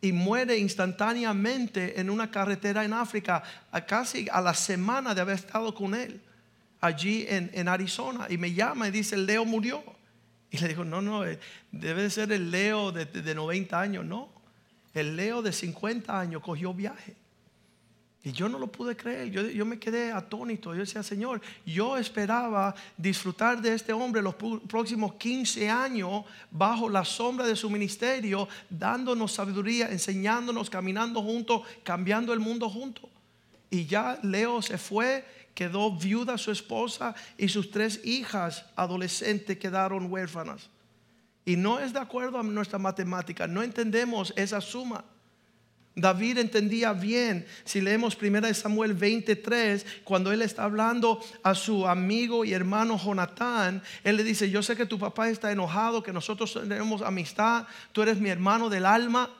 y 0.00 0.12
muere 0.12 0.56
instantáneamente 0.56 2.00
en 2.00 2.10
una 2.10 2.30
carretera 2.30 2.84
en 2.84 2.92
África, 2.92 3.42
casi 3.86 4.26
a 4.30 4.40
la 4.40 4.54
semana 4.54 5.14
de 5.14 5.20
haber 5.20 5.34
estado 5.34 5.74
con 5.74 5.94
él 5.94 6.20
allí 6.80 7.26
en, 7.28 7.68
Arizona. 7.68 8.26
Y 8.30 8.38
me 8.38 8.52
llama 8.54 8.88
y 8.88 8.90
dice, 8.90 9.16
Leo 9.16 9.44
murió. 9.44 9.82
Y 10.50 10.58
le 10.58 10.68
digo, 10.68 10.84
no, 10.84 11.02
no, 11.02 11.26
eh, 11.26 11.38
debe 11.72 12.08
ser 12.08 12.30
el 12.32 12.50
Leo 12.50 12.92
de, 12.92 13.04
de 13.04 13.34
90 13.34 13.78
años. 13.78 14.04
No, 14.04 14.30
el 14.94 15.16
Leo 15.16 15.42
de 15.42 15.52
50 15.52 16.18
años 16.18 16.40
cogió 16.42 16.72
viaje. 16.72 17.16
Y 18.26 18.32
yo 18.32 18.48
no 18.48 18.58
lo 18.58 18.66
pude 18.66 18.96
creer, 18.96 19.30
yo, 19.30 19.64
me 19.64 19.78
quedé 19.78 20.10
atónito. 20.10 20.74
Yo 20.74 20.80
decía, 20.80 21.00
Señor, 21.04 21.40
yo 21.64 21.96
esperaba 21.96 22.74
disfrutar 22.96 23.62
de 23.62 23.72
este 23.72 23.92
hombre 23.92 24.20
los 24.20 24.34
próximos 24.34 25.14
15 25.14 25.70
años 25.70 26.24
bajo 26.50 26.88
la 26.88 27.04
sombra 27.04 27.46
de 27.46 27.54
su 27.54 27.70
ministerio, 27.70 28.48
dándonos 28.68 29.30
sabiduría, 29.30 29.92
enseñándonos, 29.92 30.68
caminando 30.68 31.22
juntos, 31.22 31.62
cambiando 31.84 32.32
el 32.32 32.40
mundo 32.40 32.68
juntos. 32.68 33.08
Y 33.70 33.86
ya 33.86 34.18
Leo 34.24 34.60
se 34.60 34.76
fue, 34.76 35.24
quedó 35.54 35.96
viuda 35.96 36.36
su 36.36 36.50
esposa 36.50 37.14
y 37.38 37.48
sus 37.48 37.70
tres 37.70 38.00
hijas 38.04 38.64
adolescentes 38.74 39.56
quedaron 39.56 40.10
huérfanas. 40.10 40.68
Y 41.44 41.54
no 41.54 41.78
es 41.78 41.92
de 41.92 42.00
acuerdo 42.00 42.40
a 42.40 42.42
nuestra 42.42 42.80
matemática, 42.80 43.46
no 43.46 43.62
entendemos 43.62 44.32
esa 44.34 44.60
suma. 44.60 45.04
David 45.98 46.36
entendía 46.36 46.92
bien, 46.92 47.46
si 47.64 47.80
leemos 47.80 48.18
1 48.20 48.52
Samuel 48.52 48.92
23, 48.92 49.86
cuando 50.04 50.30
él 50.30 50.42
está 50.42 50.64
hablando 50.64 51.24
a 51.42 51.54
su 51.54 51.88
amigo 51.88 52.44
y 52.44 52.52
hermano 52.52 53.00
Jonatán, 53.02 53.82
él 54.04 54.18
le 54.18 54.22
dice, 54.22 54.50
yo 54.50 54.62
sé 54.62 54.76
que 54.76 54.84
tu 54.84 54.98
papá 54.98 55.30
está 55.30 55.50
enojado, 55.50 56.02
que 56.02 56.12
nosotros 56.12 56.52
tenemos 56.52 57.00
amistad, 57.00 57.66
tú 57.92 58.02
eres 58.02 58.20
mi 58.20 58.28
hermano 58.28 58.68
del 58.68 58.84
alma. 58.84 59.30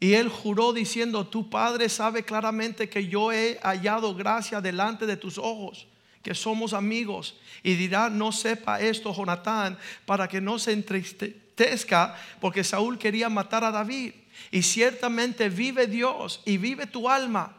Y 0.00 0.14
él 0.14 0.30
juró 0.30 0.72
diciendo, 0.72 1.26
tu 1.26 1.50
padre 1.50 1.90
sabe 1.90 2.24
claramente 2.24 2.88
que 2.88 3.06
yo 3.08 3.30
he 3.30 3.58
hallado 3.62 4.14
gracia 4.14 4.62
delante 4.62 5.04
de 5.04 5.18
tus 5.18 5.36
ojos, 5.36 5.86
que 6.22 6.34
somos 6.34 6.72
amigos. 6.72 7.36
Y 7.62 7.74
dirá, 7.74 8.08
no 8.08 8.32
sepa 8.32 8.80
esto 8.80 9.14
Jonatán, 9.14 9.76
para 10.06 10.26
que 10.26 10.40
no 10.40 10.58
se 10.58 10.72
entristezca, 10.72 12.16
porque 12.40 12.64
Saúl 12.64 12.96
quería 12.96 13.28
matar 13.28 13.62
a 13.62 13.70
David. 13.70 14.12
Y 14.50 14.62
ciertamente 14.62 15.48
vive 15.48 15.86
Dios 15.86 16.40
y 16.44 16.56
vive 16.56 16.86
tu 16.86 17.08
alma, 17.08 17.56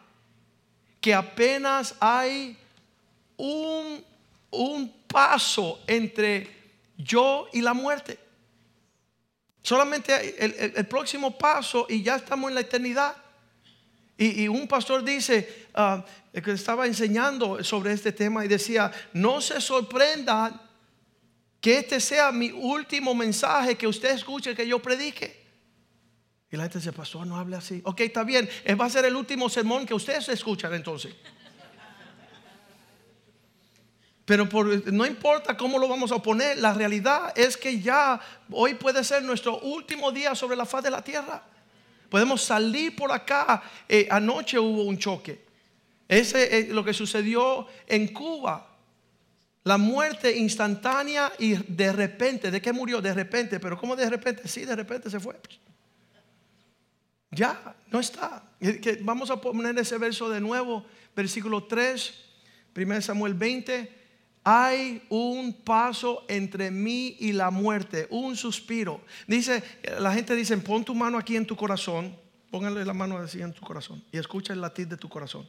que 1.01 1.13
apenas 1.13 1.95
hay 1.99 2.57
un, 3.37 4.03
un 4.51 4.93
paso 5.07 5.79
entre 5.87 6.55
yo 6.97 7.47
y 7.53 7.61
la 7.61 7.73
muerte. 7.73 8.19
Solamente 9.61 10.45
el, 10.77 10.85
próximo 10.87 11.37
paso 11.37 11.87
y 11.89 12.01
ya 12.01 12.15
estamos 12.15 12.49
en 12.49 12.55
la 12.55 12.61
eternidad. 12.61 13.15
Y, 14.17 14.47
un 14.47 14.67
pastor 14.67 15.03
dice, 15.03 15.67
uh, 15.75 16.01
que 16.41 16.51
estaba 16.51 16.87
enseñando 16.87 17.63
sobre 17.63 17.91
este 17.91 18.11
tema 18.11 18.45
y 18.45 18.47
decía, 18.47 18.91
no 19.13 19.41
se 19.41 19.61
sorprenda 19.61 20.61
que 21.59 21.79
este 21.79 21.99
sea 21.99 22.31
mi 22.31 22.49
último 22.49 23.13
mensaje 23.13 23.75
que 23.75 23.87
usted 23.87 24.11
escuche 24.11 24.55
que 24.55 24.65
yo 24.65 24.79
predique. 24.79 25.46
Y 26.49 26.55
la 26.55 26.63
gente 26.63 26.79
dice, 26.79 26.93
pastor, 26.93 27.27
no 27.27 27.37
hable 27.37 27.57
así. 27.57 27.81
Ok, 27.83 28.01
está 28.01 28.23
bien. 28.23 28.49
Va 28.79 28.85
a 28.85 28.89
ser 28.89 29.05
el 29.05 29.15
último 29.15 29.49
sermón 29.49 29.85
que 29.85 29.93
ustedes 29.93 30.29
escuchan 30.29 30.73
entonces. 30.73 31.13
Pero 34.27 34.45
no 34.91 35.05
importa 35.05 35.55
cómo 35.55 35.79
lo 35.79 35.87
vamos 35.87 36.11
a 36.11 36.21
poner, 36.21 36.57
la 36.57 36.73
realidad 36.73 37.31
es 37.33 37.55
que 37.55 37.79
ya 37.79 38.19
hoy 38.51 38.73
puede 38.73 39.01
ser 39.05 39.23
nuestro 39.23 39.59
último 39.59 40.11
día 40.11 40.35
sobre 40.35 40.57
la 40.57 40.65
faz 40.65 40.83
de 40.83 40.91
la 40.91 41.01
tierra. 41.01 41.41
Podemos 42.09 42.41
salir 42.41 42.93
por 42.93 43.09
acá. 43.11 43.63
Eh, 43.87 44.05
anoche 44.11 44.59
hubo 44.59 44.83
un 44.83 44.97
choque. 44.97 45.45
Ese 46.09 46.59
es 46.59 46.69
lo 46.69 46.83
que 46.83 46.93
sucedió 46.93 47.67
en 47.87 48.13
Cuba. 48.13 48.69
La 49.63 49.77
muerte 49.77 50.35
instantánea 50.35 51.31
y 51.39 51.53
de 51.53 51.91
repente. 51.93 52.51
¿De 52.51 52.61
qué 52.61 52.73
murió? 52.73 53.01
De 53.01 53.13
repente. 53.13 53.61
Pero 53.61 53.77
¿cómo 53.77 53.95
de 53.95 54.09
repente? 54.09 54.47
Sí, 54.47 54.65
de 54.65 54.75
repente 54.75 55.09
se 55.09 55.21
fue. 55.21 55.35
Ya, 57.37 57.75
no 57.91 57.99
está. 57.99 58.43
Vamos 59.01 59.29
a 59.29 59.39
poner 59.39 59.77
ese 59.77 59.99
verso 59.99 60.27
de 60.27 60.41
nuevo, 60.41 60.83
versículo 61.15 61.65
3, 61.65 62.13
1 62.75 63.01
Samuel 63.01 63.35
20. 63.35 63.95
Hay 64.43 65.03
un 65.09 65.53
paso 65.53 66.25
entre 66.29 66.71
mí 66.71 67.15
y 67.19 67.33
la 67.33 67.51
muerte, 67.51 68.07
un 68.09 68.35
suspiro. 68.35 69.01
Dice, 69.27 69.61
la 69.99 70.11
gente 70.13 70.35
dice, 70.35 70.57
pon 70.57 70.83
tu 70.83 70.95
mano 70.95 71.17
aquí 71.19 71.35
en 71.35 71.45
tu 71.45 71.55
corazón, 71.55 72.17
póngale 72.49 72.83
la 72.83 72.93
mano 72.93 73.17
así 73.17 73.39
en 73.39 73.53
tu 73.53 73.61
corazón 73.61 74.03
y 74.11 74.17
escucha 74.17 74.53
el 74.53 74.61
latir 74.61 74.87
de 74.87 74.97
tu 74.97 75.07
corazón. 75.07 75.47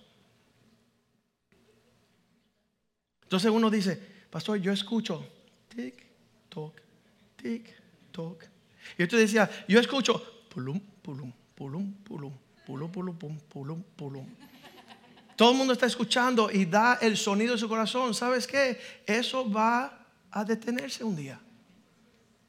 Entonces 3.22 3.50
uno 3.50 3.70
dice, 3.70 3.98
pastor, 4.30 4.58
yo 4.58 4.72
escucho 4.72 5.26
tic, 5.68 6.04
toc, 6.50 6.74
tic, 7.36 7.74
toc. 8.10 8.44
Y 8.98 9.06
yo 9.06 9.16
decía, 9.16 9.48
yo 9.66 9.80
escucho 9.80 10.44
pulum, 10.50 10.80
pulum, 11.00 11.32
pulum, 11.58 11.92
pulum, 12.04 12.32
pulum, 12.64 12.90
pulum, 12.92 13.18
pulum, 13.18 13.38
pulum, 13.48 13.82
pulum. 13.96 14.26
Todo 15.34 15.50
el 15.50 15.58
mundo 15.58 15.72
está 15.72 15.86
escuchando 15.86 16.50
y 16.52 16.66
da 16.66 16.98
el 17.00 17.16
sonido 17.16 17.54
de 17.54 17.58
su 17.58 17.68
corazón. 17.68 18.14
¿Sabes 18.14 18.46
qué? 18.46 18.78
Eso 19.04 19.50
va 19.50 20.06
a 20.30 20.44
detenerse 20.44 21.02
un 21.02 21.16
día. 21.16 21.40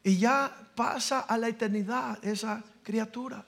Y 0.04 0.18
ya 0.18 0.56
pasa 0.76 1.22
a 1.22 1.38
la 1.38 1.48
eternidad 1.48 2.24
esa 2.24 2.64
criatura. 2.84 3.46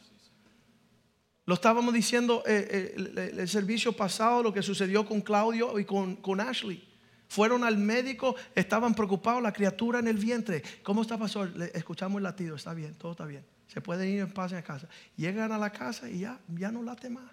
Lo 1.45 1.53
estábamos 1.55 1.93
diciendo 1.93 2.43
eh, 2.45 2.95
eh, 2.95 3.33
el, 3.37 3.47
servicio 3.47 3.93
pasado, 3.93 4.43
lo 4.43 4.53
que 4.53 4.61
sucedió 4.61 5.05
con 5.05 5.21
Claudio 5.21 5.77
y 5.79 5.85
con, 5.85 6.15
con 6.15 6.39
Ashley. 6.39 6.87
Fueron 7.27 7.63
al 7.63 7.77
médico, 7.77 8.35
estaban 8.55 8.93
preocupados, 8.93 9.41
la 9.41 9.53
criatura 9.53 9.99
en 9.99 10.07
el 10.07 10.17
vientre. 10.17 10.63
¿Cómo 10.83 11.03
está, 11.03 11.17
pastor? 11.17 11.53
Escuchamos 11.73 12.17
el 12.17 12.23
latido, 12.23 12.55
está 12.55 12.73
bien, 12.73 12.95
todo 12.95 13.11
está 13.11 13.25
bien. 13.25 13.43
Se 13.71 13.79
pueden 13.79 14.09
ir 14.09 14.19
en 14.19 14.31
paz 14.31 14.51
a 14.51 14.61
casa. 14.61 14.89
Llegan 15.15 15.51
a 15.53 15.57
la 15.57 15.69
casa 15.71 16.09
y 16.09 16.19
ya, 16.19 16.37
ya 16.57 16.71
no 16.71 16.83
late 16.83 17.09
más. 17.09 17.31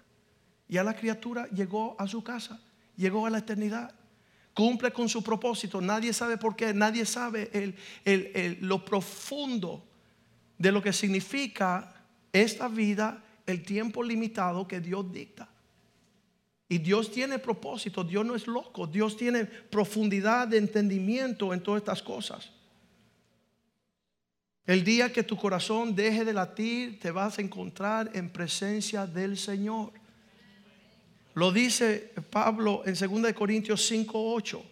Ya 0.69 0.83
la 0.83 0.95
criatura 0.95 1.47
llegó 1.49 1.97
a 1.99 2.07
su 2.07 2.23
casa, 2.23 2.61
llegó 2.95 3.25
a 3.25 3.29
la 3.29 3.39
eternidad. 3.39 3.93
Cumple 4.53 4.91
con 4.91 5.09
su 5.09 5.21
propósito. 5.21 5.81
Nadie 5.81 6.13
sabe 6.13 6.37
por 6.37 6.55
qué, 6.55 6.73
nadie 6.73 7.05
sabe 7.05 7.49
el- 7.51 7.75
el- 8.05 8.31
el- 8.33 8.57
lo 8.61 8.85
profundo 8.85 9.83
de 10.57 10.71
lo 10.71 10.81
que 10.81 10.93
significa 10.93 11.93
esta 12.31 12.69
vida, 12.69 13.21
el 13.45 13.63
tiempo 13.63 14.01
limitado 14.01 14.65
que 14.65 14.79
Dios 14.79 15.11
dicta. 15.11 15.49
Y 16.69 16.77
Dios 16.77 17.11
tiene 17.11 17.39
propósito, 17.39 18.03
Dios 18.03 18.25
no 18.25 18.35
es 18.35 18.47
loco, 18.47 18.87
Dios 18.87 19.17
tiene 19.17 19.43
profundidad 19.43 20.47
de 20.47 20.59
entendimiento 20.59 21.53
en 21.53 21.61
todas 21.61 21.81
estas 21.81 22.01
cosas. 22.01 22.51
El 24.69 24.83
día 24.83 25.11
que 25.11 25.23
tu 25.23 25.35
corazón 25.35 25.95
deje 25.95 26.23
de 26.23 26.31
latir, 26.31 26.99
te 26.99 27.09
vas 27.09 27.39
a 27.39 27.41
encontrar 27.41 28.11
en 28.13 28.29
presencia 28.29 29.07
del 29.07 29.35
Señor. 29.35 29.91
Lo 31.33 31.51
dice 31.51 32.13
Pablo 32.29 32.83
en 32.85 32.93
2 32.93 33.33
Corintios 33.33 33.83
5, 33.87 34.31
8. 34.35 34.63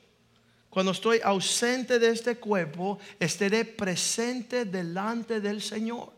Cuando 0.69 0.91
estoy 0.91 1.19
ausente 1.23 1.97
de 1.97 2.09
este 2.09 2.35
cuerpo, 2.35 2.99
estaré 3.19 3.65
presente 3.65 4.65
delante 4.65 5.41
del 5.41 5.63
Señor. 5.63 6.13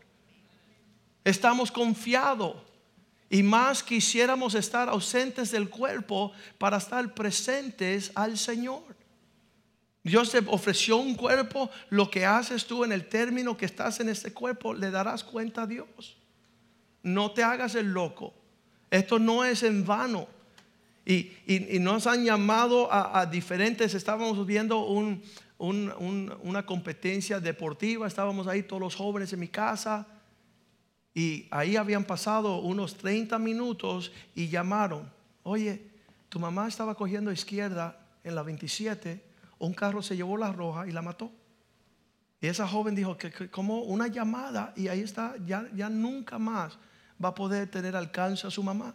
Estamos 1.24 1.72
confiados 1.72 2.56
y 3.30 3.42
más 3.42 3.82
quisiéramos 3.82 4.54
estar 4.54 4.90
ausentes 4.90 5.52
del 5.52 5.70
cuerpo 5.70 6.32
para 6.58 6.76
estar 6.76 7.14
presentes 7.14 8.12
al 8.14 8.36
Señor. 8.36 8.99
Dios 10.02 10.30
te 10.30 10.38
ofreció 10.46 10.96
un 10.96 11.14
cuerpo, 11.14 11.70
lo 11.90 12.10
que 12.10 12.24
haces 12.24 12.64
tú 12.66 12.84
en 12.84 12.92
el 12.92 13.06
término 13.08 13.56
que 13.56 13.66
estás 13.66 14.00
en 14.00 14.08
este 14.08 14.32
cuerpo, 14.32 14.72
le 14.72 14.90
darás 14.90 15.22
cuenta 15.24 15.62
a 15.62 15.66
Dios. 15.66 16.16
No 17.02 17.32
te 17.32 17.42
hagas 17.42 17.74
el 17.74 17.92
loco. 17.92 18.32
Esto 18.90 19.18
no 19.18 19.44
es 19.44 19.62
en 19.62 19.84
vano. 19.84 20.26
Y, 21.04 21.32
y- 21.46 21.76
y 21.76 21.78
nos 21.78 22.06
han 22.06 22.24
llamado 22.24 22.88
a, 22.92 23.26
diferentes, 23.26 23.94
estábamos 23.94 24.46
viendo 24.46 24.86
un- 24.86 25.22
un- 25.58 25.92
un- 25.98 26.34
una 26.42 26.64
competencia 26.64 27.38
deportiva, 27.40 28.06
estábamos 28.06 28.46
ahí 28.46 28.62
todos 28.62 28.80
los 28.80 28.94
jóvenes 28.96 29.32
en 29.32 29.40
mi 29.40 29.48
casa 29.48 30.06
y 31.14 31.46
ahí 31.50 31.76
habían 31.76 32.04
pasado 32.04 32.58
unos 32.60 32.96
30 32.96 33.38
minutos 33.38 34.12
y 34.34 34.48
llamaron, 34.48 35.10
oye, 35.42 35.82
tu 36.28 36.38
mamá 36.38 36.68
estaba 36.68 36.94
cogiendo 36.94 37.32
izquierda 37.32 37.98
en 38.24 38.34
la 38.34 38.42
27, 38.42 39.22
un 39.60 39.74
carro 39.74 40.02
se 40.02 40.16
llevó 40.16 40.36
la 40.36 40.52
roja 40.52 40.88
y 40.88 40.90
la 40.90 41.02
mató. 41.02 41.30
Y 42.40 42.46
esa 42.46 42.66
joven 42.66 42.94
dijo 42.94 43.16
que, 43.18 43.50
como 43.50 43.82
una 43.82 44.08
llamada 44.08 44.72
y 44.74 44.88
ahí 44.88 45.00
está, 45.00 45.34
ya, 45.46 45.88
nunca 45.90 46.38
más 46.38 46.78
va 47.22 47.28
a 47.28 47.34
poder 47.34 47.70
tener 47.70 47.94
alcance 47.94 48.46
a 48.46 48.50
su 48.50 48.62
mamá. 48.62 48.94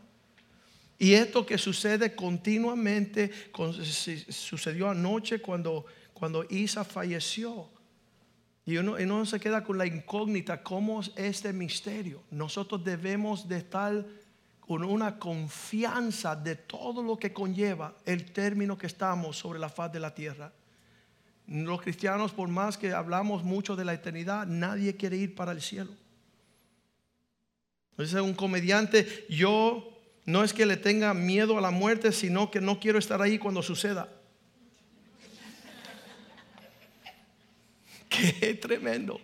Y 0.97 1.13
esto 1.13 1.45
que 1.45 1.57
sucede 1.57 2.15
continuamente, 2.15 3.31
sucedió 4.29 4.89
anoche 4.89 5.39
cuando, 5.39 5.85
cuando 6.13 6.45
Isa 6.49 6.83
falleció. 6.83 7.69
Y 8.65 8.77
uno, 8.77 8.95
uno 8.99 9.25
se 9.27 9.39
queda 9.39 9.63
con 9.63 9.77
la 9.77 9.85
incógnita, 9.85 10.63
¿cómo 10.63 11.01
es 11.01 11.11
este 11.15 11.53
misterio? 11.53 12.23
Nosotros 12.31 12.83
debemos 12.83 13.47
de 13.47 13.57
estar 13.57 14.03
con 14.65 14.83
una 14.83 15.19
confianza 15.19 16.35
de 16.35 16.55
todo 16.55 17.03
lo 17.03 17.17
que 17.17 17.31
conlleva 17.31 17.93
el 18.03 18.31
término 18.31 18.77
que 18.77 18.87
estamos 18.87 19.37
sobre 19.37 19.59
la 19.59 19.69
faz 19.69 19.91
de 19.91 19.99
la 19.99 20.15
tierra. 20.15 20.51
Los 21.47 21.83
cristianos, 21.83 22.31
por 22.31 22.47
más 22.47 22.75
que 22.75 22.91
hablamos 22.91 23.43
mucho 23.43 23.75
de 23.75 23.85
la 23.85 23.93
eternidad, 23.93 24.47
nadie 24.47 24.95
quiere 24.95 25.17
ir 25.17 25.35
para 25.35 25.51
el 25.51 25.61
cielo. 25.61 25.91
Dice 27.95 28.19
un 28.19 28.33
comediante, 28.33 29.27
yo 29.29 29.87
no 30.25 30.43
es 30.43 30.51
que 30.51 30.65
le 30.65 30.77
tenga 30.77 31.13
miedo 31.13 31.59
a 31.59 31.61
la 31.61 31.69
muerte, 31.69 32.11
sino 32.11 32.49
que 32.49 32.59
no 32.59 32.79
quiero 32.79 32.97
estar 32.97 33.21
ahí 33.21 33.37
cuando 33.37 33.61
suceda. 33.61 34.09
Qué 38.09 38.55
tremendo. 38.55 39.21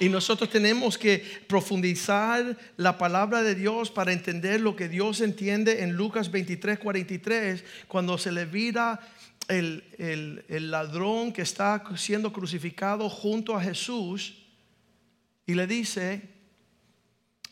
Y 0.00 0.08
nosotros 0.08 0.50
tenemos 0.50 0.98
que 0.98 1.24
profundizar 1.46 2.56
la 2.76 2.98
palabra 2.98 3.42
de 3.42 3.54
Dios 3.54 3.90
para 3.90 4.12
entender 4.12 4.60
lo 4.60 4.74
que 4.76 4.88
Dios 4.88 5.20
entiende 5.20 5.82
en 5.82 5.92
Lucas 5.96 6.30
23, 6.30 6.78
43, 6.78 7.64
cuando 7.88 8.18
se 8.18 8.32
le 8.32 8.44
vira 8.46 9.00
el, 9.48 9.84
el- 9.98 10.44
el 10.48 10.70
ladrón 10.70 11.32
que 11.32 11.42
está 11.42 11.82
siendo 11.96 12.32
crucificado 12.32 13.08
junto 13.08 13.54
a 13.56 13.62
Jesús 13.62 14.42
y 15.46 15.54
le 15.54 15.66
dice, 15.66 16.22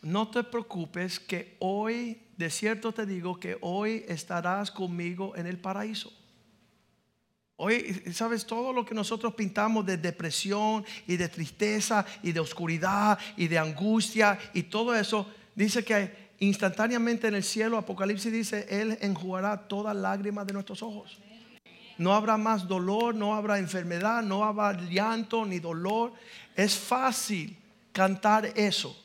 no 0.01 0.27
te 0.29 0.43
preocupes 0.43 1.19
que 1.19 1.55
hoy, 1.59 2.17
de 2.37 2.49
cierto 2.49 2.91
te 2.91 3.05
digo 3.05 3.39
que 3.39 3.57
hoy 3.61 4.03
estarás 4.07 4.69
conmigo 4.71 5.35
en 5.37 5.47
el 5.47 5.57
paraíso. 5.57 6.11
Hoy, 7.55 8.01
¿sabes? 8.13 8.45
Todo 8.45 8.73
lo 8.73 8.83
que 8.83 8.95
nosotros 8.95 9.35
pintamos 9.35 9.85
de 9.85 9.97
depresión 9.97 10.83
y 11.07 11.17
de 11.17 11.29
tristeza 11.29 12.05
y 12.23 12.31
de 12.31 12.39
oscuridad 12.39 13.17
y 13.37 13.47
de 13.47 13.59
angustia 13.59 14.39
y 14.53 14.63
todo 14.63 14.95
eso, 14.95 15.27
dice 15.55 15.83
que 15.85 16.33
instantáneamente 16.39 17.27
en 17.27 17.35
el 17.35 17.43
cielo, 17.43 17.77
Apocalipsis 17.77 18.31
dice, 18.31 18.65
Él 18.69 18.97
enjugará 19.01 19.67
toda 19.67 19.93
lágrima 19.93 20.43
de 20.43 20.53
nuestros 20.53 20.81
ojos. 20.81 21.19
No 21.99 22.13
habrá 22.15 22.37
más 22.37 22.67
dolor, 22.67 23.13
no 23.13 23.35
habrá 23.35 23.59
enfermedad, 23.59 24.23
no 24.23 24.43
habrá 24.43 24.73
llanto 24.73 25.45
ni 25.45 25.59
dolor. 25.59 26.11
Es 26.55 26.75
fácil 26.75 27.55
cantar 27.91 28.47
eso. 28.55 28.99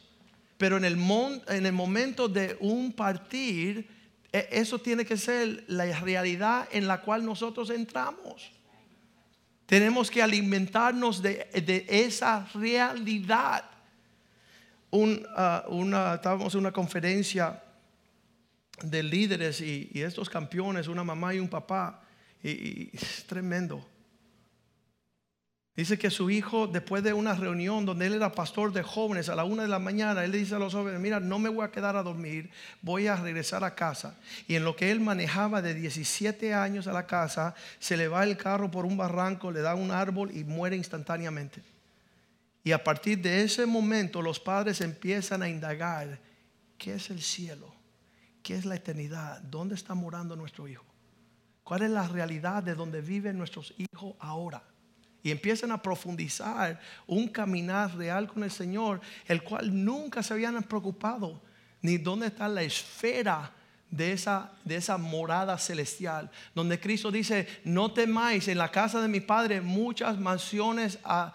Pero 0.57 0.79
en 0.79 0.87
el, 0.87 0.97
mon- 0.97 1.43
en 1.49 1.67
el 1.67 1.73
momento 1.73 2.29
de 2.29 2.57
un 2.61 2.93
partir, 2.93 3.87
eso 4.33 4.79
tiene 4.79 5.05
que 5.05 5.17
ser 5.17 5.65
la 5.69 5.85
realidad 6.01 6.69
en 6.73 6.87
la 6.87 7.01
cual 7.01 7.25
nosotros 7.25 7.71
entramos. 7.71 8.51
Tenemos 9.67 10.11
que 10.11 10.23
alimentarnos 10.23 11.23
de, 11.23 11.49
de 11.53 11.87
esa 11.89 12.49
realidad. 12.55 13.65
Un, 14.91 15.27
ah, 15.37 15.65
una, 15.69 16.15
estábamos 16.15 16.55
en 16.55 16.61
una 16.61 16.73
conferencia 16.73 17.63
de 18.83 19.03
líderes 19.03 19.61
y, 19.61 19.91
y 19.93 20.03
estos 20.03 20.31
campeones, 20.31 20.89
una 20.89 21.05
mamá 21.05 21.35
y 21.35 21.39
un 21.39 21.49
papá, 21.49 22.03
y 22.43 22.97
es 22.97 23.25
tremendo. 23.27 23.85
Dice 25.79 25.97
que 25.97 26.11
su 26.11 26.29
hijo, 26.29 26.67
después 26.67 27.05
de 27.05 27.13
una 27.13 27.35
reunión 27.35 27.87
donde 27.87 28.09
él 28.09 28.15
era 28.15 28.33
pastor 28.33 28.73
de 28.73 28.83
jóvenes 28.83 29.29
a 29.29 29.37
la 29.37 29.45
una 29.45 29.63
de 29.63 29.69
la 29.69 29.79
mañana, 29.79 30.25
él 30.25 30.33
le 30.33 30.39
dice 30.39 30.57
a 30.57 30.59
los 30.59 30.75
jóvenes, 30.75 30.99
mira, 30.99 31.21
no 31.21 31.39
me 31.39 31.49
voy 31.49 31.65
a 31.65 31.71
quedar 31.71 31.95
a 31.95 32.03
dormir, 32.03 32.51
voy 32.83 33.07
a 33.07 33.15
regresar 33.15 33.63
a 33.63 33.77
casa. 33.77 34.17
Y 34.49 34.57
en 34.57 34.65
lo 34.65 34.75
que 34.75 34.91
él 34.91 34.99
manejaba 34.99 35.63
de 35.63 35.75
17 35.75 36.53
años 36.53 36.89
a 36.89 36.93
la 36.93 37.07
casa, 37.07 37.55
se 37.79 37.97
le 37.97 38.09
va 38.09 38.25
el 38.25 38.37
carro 38.37 38.73
por 38.73 38.87
un 38.87 38.97
barranco, 38.97 39.53
le 39.53 39.61
da 39.61 39.77
un 39.77 39.93
árbol 39.93 40.37
y 40.37 40.43
muere 40.43 40.75
instantáneamente. 40.75 41.63
Y 42.65 42.73
a 42.73 42.83
partir 42.83 43.23
de 43.23 43.45
ese 43.45 43.65
momento 43.65 44.21
los 44.21 44.41
padres 44.41 44.81
empiezan 44.81 45.45
a 45.45 45.49
indagar, 45.49 46.19
¿qué 46.77 46.95
es 46.95 47.09
el 47.11 47.23
cielo? 47.23 47.73
¿Qué 48.43 48.57
es 48.57 48.65
la 48.65 48.75
eternidad? 48.75 49.43
¿Dónde 49.43 49.77
está 49.77 49.95
morando 49.95 50.35
nuestro 50.35 50.67
hijo? 50.67 50.85
¿Cuál 51.63 51.83
es 51.83 51.91
la 51.91 52.09
realidad 52.09 52.65
de 52.65 52.75
donde 52.75 53.01
viven 53.01 53.39
nuestros 53.39 53.73
hijos 53.79 54.17
ahora? 54.19 54.61
Y 55.23 55.31
empiezan 55.31 55.73
a 55.73 55.83
profundizar 55.83 56.81
un 57.07 57.29
caminar 57.29 57.95
real 57.97 58.29
con 58.29 58.45
el 58.45 58.51
Señor, 58.51 59.01
el 59.27 59.43
cual 59.43 59.85
nunca 59.85 60.23
se 60.23 60.33
habían 60.35 60.63
preocupado 60.63 61.41
ni 61.83 61.99
dónde 61.99 62.29
está 62.29 62.49
la 62.49 62.63
esfera 62.63 63.53
de 63.91 64.13
esa, 64.13 64.53
de 64.65 64.77
esa 64.77 64.99
morada 64.99 65.57
celestial, 65.59 66.31
donde 66.55 66.79
Cristo 66.79 67.11
dice, 67.11 67.49
no 67.65 67.93
temáis, 67.93 68.47
en 68.49 68.59
la 68.59 68.71
casa 68.71 69.01
de 69.01 69.09
mi 69.09 69.21
Padre 69.21 69.61
muchas 69.61 70.19
mansiones 70.19 70.99
ha- 71.05 71.35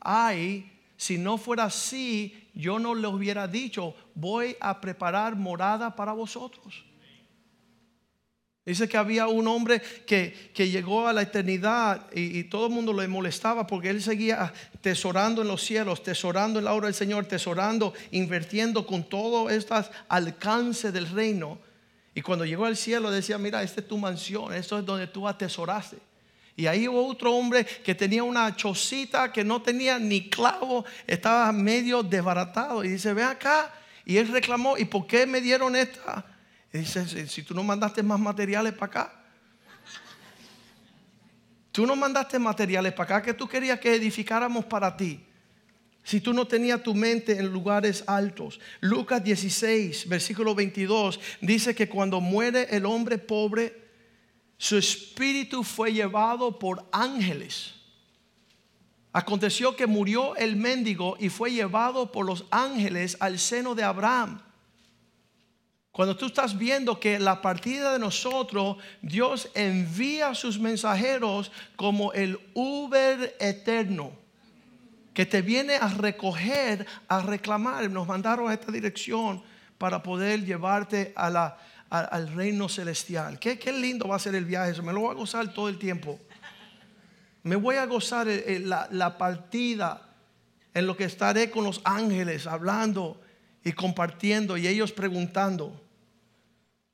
hay, 0.00 0.70
si 0.96 1.18
no 1.18 1.38
fuera 1.38 1.64
así, 1.64 2.48
yo 2.54 2.78
no 2.78 2.94
le 2.94 3.06
hubiera 3.08 3.48
dicho, 3.48 3.94
voy 4.14 4.56
a 4.60 4.80
preparar 4.80 5.36
morada 5.36 5.94
para 5.96 6.12
vosotros. 6.12 6.84
Dice 8.64 8.88
que 8.88 8.96
había 8.96 9.26
un 9.26 9.48
hombre 9.48 9.82
que, 10.06 10.50
que 10.54 10.68
llegó 10.68 11.08
a 11.08 11.12
la 11.12 11.22
eternidad 11.22 12.06
y, 12.14 12.44
todo 12.44 12.66
el 12.66 12.72
mundo 12.72 12.92
le 12.92 13.08
molestaba 13.08 13.66
porque 13.66 13.90
él 13.90 14.00
seguía 14.00 14.52
tesorando 14.80 15.42
en 15.42 15.48
los 15.48 15.64
cielos, 15.64 16.04
tesorando 16.04 16.60
en 16.60 16.66
la 16.66 16.72
obra 16.72 16.86
del 16.86 16.94
Señor, 16.94 17.24
tesorando, 17.24 17.92
invirtiendo 18.12 18.86
con 18.86 19.02
todo 19.02 19.50
este 19.50 19.74
alcance 20.08 20.92
del 20.92 21.08
reino. 21.08 21.58
Y 22.14 22.22
cuando 22.22 22.44
llegó 22.44 22.64
al 22.66 22.76
cielo 22.76 23.10
decía, 23.10 23.36
mira, 23.36 23.64
esta 23.64 23.80
es 23.80 23.88
tu 23.88 23.98
mansión, 23.98 24.54
esto 24.54 24.78
es 24.78 24.86
donde 24.86 25.08
tú 25.08 25.26
atesoraste. 25.26 25.96
Y 26.54 26.66
ahí 26.66 26.86
hubo 26.86 27.08
otro 27.08 27.34
hombre 27.34 27.64
que 27.64 27.96
tenía 27.96 28.22
una 28.22 28.54
chocita 28.54 29.32
que 29.32 29.42
no 29.42 29.60
tenía 29.60 29.98
ni 29.98 30.28
clavo, 30.28 30.84
estaba 31.08 31.50
medio 31.50 32.04
desbaratado. 32.04 32.84
Y 32.84 32.90
dice, 32.90 33.12
ve 33.12 33.24
acá. 33.24 33.74
Y 34.04 34.18
él 34.18 34.28
reclamó, 34.28 34.78
¿y 34.78 34.84
por 34.84 35.06
qué 35.06 35.26
me 35.26 35.40
dieron 35.40 35.74
esta? 35.74 36.24
Dice, 36.72 37.06
si, 37.06 37.26
si 37.26 37.42
tú 37.42 37.54
no 37.54 37.62
mandaste 37.62 38.02
más 38.02 38.18
materiales 38.18 38.72
para 38.72 38.86
acá. 38.86 39.24
Tú 41.70 41.86
no 41.86 41.96
mandaste 41.96 42.38
materiales 42.38 42.92
para 42.92 43.16
acá 43.16 43.22
que 43.22 43.34
tú 43.34 43.48
querías 43.48 43.80
que 43.80 43.94
edificáramos 43.94 44.64
para 44.64 44.96
ti. 44.96 45.24
Si 46.04 46.20
tú 46.20 46.32
no 46.32 46.46
tenías 46.46 46.82
tu 46.82 46.94
mente 46.94 47.38
en 47.38 47.46
lugares 47.46 48.04
altos. 48.06 48.60
Lucas 48.80 49.22
16, 49.22 50.08
versículo 50.08 50.54
22, 50.54 51.20
dice 51.40 51.74
que 51.74 51.88
cuando 51.88 52.20
muere 52.20 52.66
el 52.70 52.86
hombre 52.86 53.18
pobre, 53.18 53.82
su 54.58 54.76
espíritu 54.76 55.62
fue 55.62 55.92
llevado 55.92 56.58
por 56.58 56.86
ángeles. 56.92 57.74
Aconteció 59.12 59.76
que 59.76 59.86
murió 59.86 60.36
el 60.36 60.56
mendigo 60.56 61.16
y 61.20 61.28
fue 61.28 61.52
llevado 61.52 62.10
por 62.10 62.26
los 62.26 62.46
ángeles 62.50 63.16
al 63.20 63.38
seno 63.38 63.74
de 63.74 63.84
Abraham. 63.84 64.42
Cuando 65.92 66.16
tú 66.16 66.24
estás 66.24 66.56
viendo 66.56 66.98
que 66.98 67.18
la 67.18 67.42
partida 67.42 67.92
de 67.92 67.98
nosotros, 67.98 68.78
Dios 69.02 69.50
envía 69.54 70.28
a 70.28 70.34
sus 70.34 70.58
mensajeros 70.58 71.52
como 71.76 72.14
el 72.14 72.40
Uber 72.54 73.36
eterno, 73.38 74.12
que 75.12 75.26
te 75.26 75.42
viene 75.42 75.74
a 75.74 75.88
recoger, 75.88 76.86
a 77.08 77.20
reclamar. 77.20 77.90
Nos 77.90 78.08
mandaron 78.08 78.50
a 78.50 78.54
esta 78.54 78.72
dirección 78.72 79.42
para 79.76 80.02
poder 80.02 80.46
llevarte 80.46 81.12
al 81.14 82.34
reino 82.34 82.70
celestial. 82.70 83.38
Qué, 83.38 83.58
lindo 83.70 84.08
va 84.08 84.16
a 84.16 84.18
ser 84.18 84.34
el 84.34 84.46
viaje, 84.46 84.80
me 84.80 84.94
lo 84.94 85.00
voy 85.00 85.10
a 85.10 85.18
gozar 85.18 85.52
todo 85.52 85.68
el 85.68 85.78
tiempo. 85.78 86.18
Me 87.42 87.56
voy 87.56 87.76
a 87.76 87.84
gozar 87.84 88.28
la, 88.28 88.88
la 88.90 89.18
partida 89.18 90.08
en 90.72 90.86
lo 90.86 90.96
que 90.96 91.04
estaré 91.04 91.50
con 91.50 91.64
los 91.64 91.82
ángeles 91.84 92.46
hablando 92.46 93.20
y 93.62 93.72
compartiendo 93.72 94.56
y 94.56 94.66
ellos 94.66 94.90
preguntando. 94.92 95.81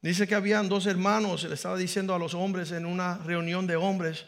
Dice 0.00 0.28
que 0.28 0.36
habían 0.36 0.68
dos 0.68 0.86
hermanos, 0.86 1.42
le 1.42 1.54
estaba 1.54 1.76
diciendo 1.76 2.14
a 2.14 2.18
los 2.18 2.32
hombres 2.34 2.70
en 2.70 2.86
una 2.86 3.18
reunión 3.18 3.66
de 3.66 3.74
hombres, 3.74 4.26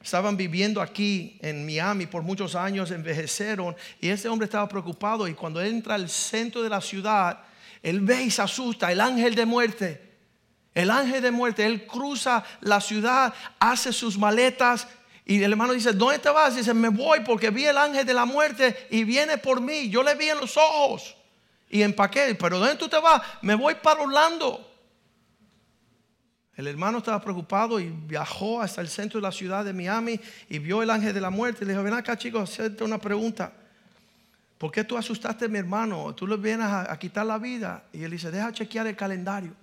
estaban 0.00 0.36
viviendo 0.36 0.80
aquí 0.80 1.38
en 1.42 1.66
Miami 1.66 2.06
por 2.06 2.22
muchos 2.22 2.54
años, 2.54 2.92
envejecieron 2.92 3.74
y 4.00 4.10
ese 4.10 4.28
hombre 4.28 4.44
estaba 4.44 4.68
preocupado 4.68 5.26
y 5.26 5.34
cuando 5.34 5.60
entra 5.60 5.96
al 5.96 6.08
centro 6.08 6.62
de 6.62 6.68
la 6.68 6.80
ciudad, 6.80 7.40
él 7.82 8.00
ve 8.00 8.22
y 8.22 8.30
se 8.30 8.42
asusta, 8.42 8.92
el 8.92 9.00
ángel 9.00 9.34
de 9.34 9.44
muerte, 9.44 10.00
el 10.72 10.88
ángel 10.88 11.20
de 11.20 11.32
muerte, 11.32 11.66
él 11.66 11.84
cruza 11.84 12.44
la 12.60 12.80
ciudad, 12.80 13.34
hace 13.58 13.92
sus 13.92 14.16
maletas, 14.16 14.86
y 15.24 15.42
el 15.42 15.50
hermano 15.50 15.74
dice, 15.74 15.92
¿dónde 15.92 16.20
te 16.20 16.30
vas? 16.30 16.56
Dice, 16.56 16.72
me 16.72 16.88
voy 16.88 17.20
porque 17.20 17.50
vi 17.50 17.66
el 17.66 17.76
ángel 17.76 18.06
de 18.06 18.14
la 18.14 18.24
muerte 18.24 18.86
y 18.88 19.04
viene 19.04 19.36
por 19.36 19.60
mí. 19.60 19.90
Yo 19.90 20.02
le 20.02 20.14
vi 20.14 20.30
en 20.30 20.38
los 20.38 20.56
ojos 20.56 21.14
y 21.68 21.82
empaqué. 21.82 22.34
Pero 22.34 22.58
¿dónde 22.58 22.76
tú 22.76 22.88
te 22.88 22.98
vas? 22.98 23.20
Me 23.42 23.54
voy 23.54 23.74
para 23.74 24.00
Orlando. 24.00 24.67
El 26.58 26.66
hermano 26.66 26.98
estaba 26.98 27.22
preocupado 27.22 27.78
y 27.78 27.88
viajó 27.88 28.60
hasta 28.60 28.80
el 28.80 28.88
centro 28.88 29.20
de 29.20 29.22
la 29.22 29.30
ciudad 29.30 29.64
de 29.64 29.72
Miami 29.72 30.18
y 30.48 30.58
vio 30.58 30.82
el 30.82 30.90
ángel 30.90 31.14
de 31.14 31.20
la 31.20 31.30
muerte. 31.30 31.62
Y 31.62 31.68
le 31.68 31.72
dijo, 31.72 31.84
ven 31.84 31.94
acá 31.94 32.18
chicos, 32.18 32.50
hacerte 32.50 32.82
una 32.82 32.98
pregunta. 32.98 33.52
¿Por 34.58 34.72
qué 34.72 34.82
tú 34.82 34.98
asustaste 34.98 35.44
a 35.44 35.48
mi 35.48 35.60
hermano? 35.60 36.12
Tú 36.16 36.26
le 36.26 36.36
vienes 36.36 36.66
a, 36.66 36.98
quitar 36.98 37.24
la 37.24 37.38
vida. 37.38 37.84
Y 37.92 38.02
él 38.02 38.10
dice, 38.10 38.32
deja 38.32 38.50
chequear 38.50 38.88
el 38.88 38.96
calendario. 38.96 39.54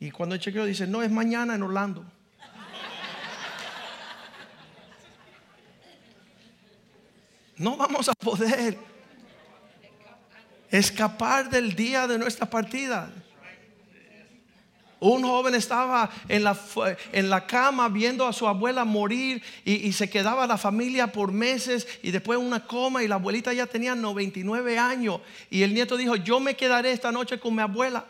Y 0.00 0.10
cuando 0.10 0.34
él 0.34 0.40
chequeó, 0.40 0.64
dice, 0.64 0.86
no, 0.86 1.02
es 1.02 1.10
mañana 1.10 1.56
en 1.56 1.62
Orlando. 1.62 2.02
no 7.58 7.76
vamos 7.76 8.08
a 8.08 8.14
poder 8.14 8.78
escapar 10.70 11.50
del 11.50 11.76
día 11.76 12.06
de 12.06 12.16
nuestra 12.16 12.48
partida. 12.48 13.12
Un 15.06 15.22
joven 15.22 15.54
estaba 15.54 16.08
en 16.28 16.44
la, 16.44 16.58
en 17.12 17.28
la 17.28 17.46
cama 17.46 17.90
viendo 17.90 18.26
a 18.26 18.32
su 18.32 18.48
abuela 18.48 18.86
morir 18.86 19.42
y, 19.62 19.92
se 19.92 20.08
quedaba 20.08 20.46
la 20.46 20.56
familia 20.56 21.12
por 21.12 21.30
meses 21.30 21.86
y 22.02 22.10
después 22.10 22.38
una 22.38 22.66
coma 22.66 23.02
y 23.02 23.08
la 23.08 23.16
abuelita 23.16 23.52
ya 23.52 23.66
tenía 23.66 23.94
99 23.94 24.78
años 24.78 25.20
y 25.50 25.60
el 25.60 25.74
nieto 25.74 25.98
dijo, 25.98 26.16
yo 26.16 26.40
me 26.40 26.56
quedaré 26.56 26.90
esta 26.90 27.12
noche 27.12 27.38
con 27.38 27.54
mi 27.54 27.60
abuela. 27.60 28.06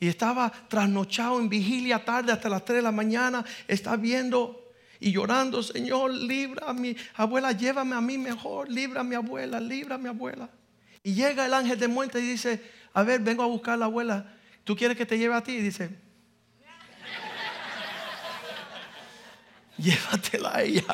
Y 0.00 0.08
estaba 0.08 0.52
trasnochado 0.68 1.40
en 1.40 1.48
vigilia 1.48 2.04
tarde 2.04 2.30
hasta 2.30 2.50
las 2.50 2.62
3 2.62 2.76
de 2.76 2.82
la 2.82 2.92
mañana, 2.92 3.42
está 3.66 3.96
viendo 3.96 4.70
y 5.00 5.12
llorando, 5.12 5.62
Señor, 5.62 6.12
libra 6.12 6.68
a 6.68 6.74
mi 6.74 6.94
abuela, 7.14 7.52
llévame 7.52 7.96
a 7.96 8.02
mí 8.02 8.18
mejor, 8.18 8.68
libra 8.68 9.00
a 9.00 9.04
mi 9.04 9.14
abuela, 9.14 9.58
libra 9.60 9.94
a 9.94 9.98
mi 9.98 10.10
abuela. 10.10 10.50
Y 11.02 11.14
llega 11.14 11.46
el 11.46 11.54
ángel 11.54 11.78
de 11.78 11.88
muerte 11.88 12.20
y 12.20 12.26
dice, 12.26 12.62
a 12.92 13.02
ver, 13.02 13.20
vengo 13.20 13.42
a 13.42 13.46
buscar 13.46 13.74
a 13.74 13.76
la 13.78 13.84
abuela, 13.86 14.26
¿tú 14.62 14.76
quieres 14.76 14.94
que 14.98 15.06
te 15.06 15.16
lleve 15.16 15.34
a 15.34 15.42
ti? 15.42 15.52
Y 15.52 15.62
dice, 15.62 16.01
llévatela 19.90 20.56
a 20.56 20.62
ella. 20.62 20.84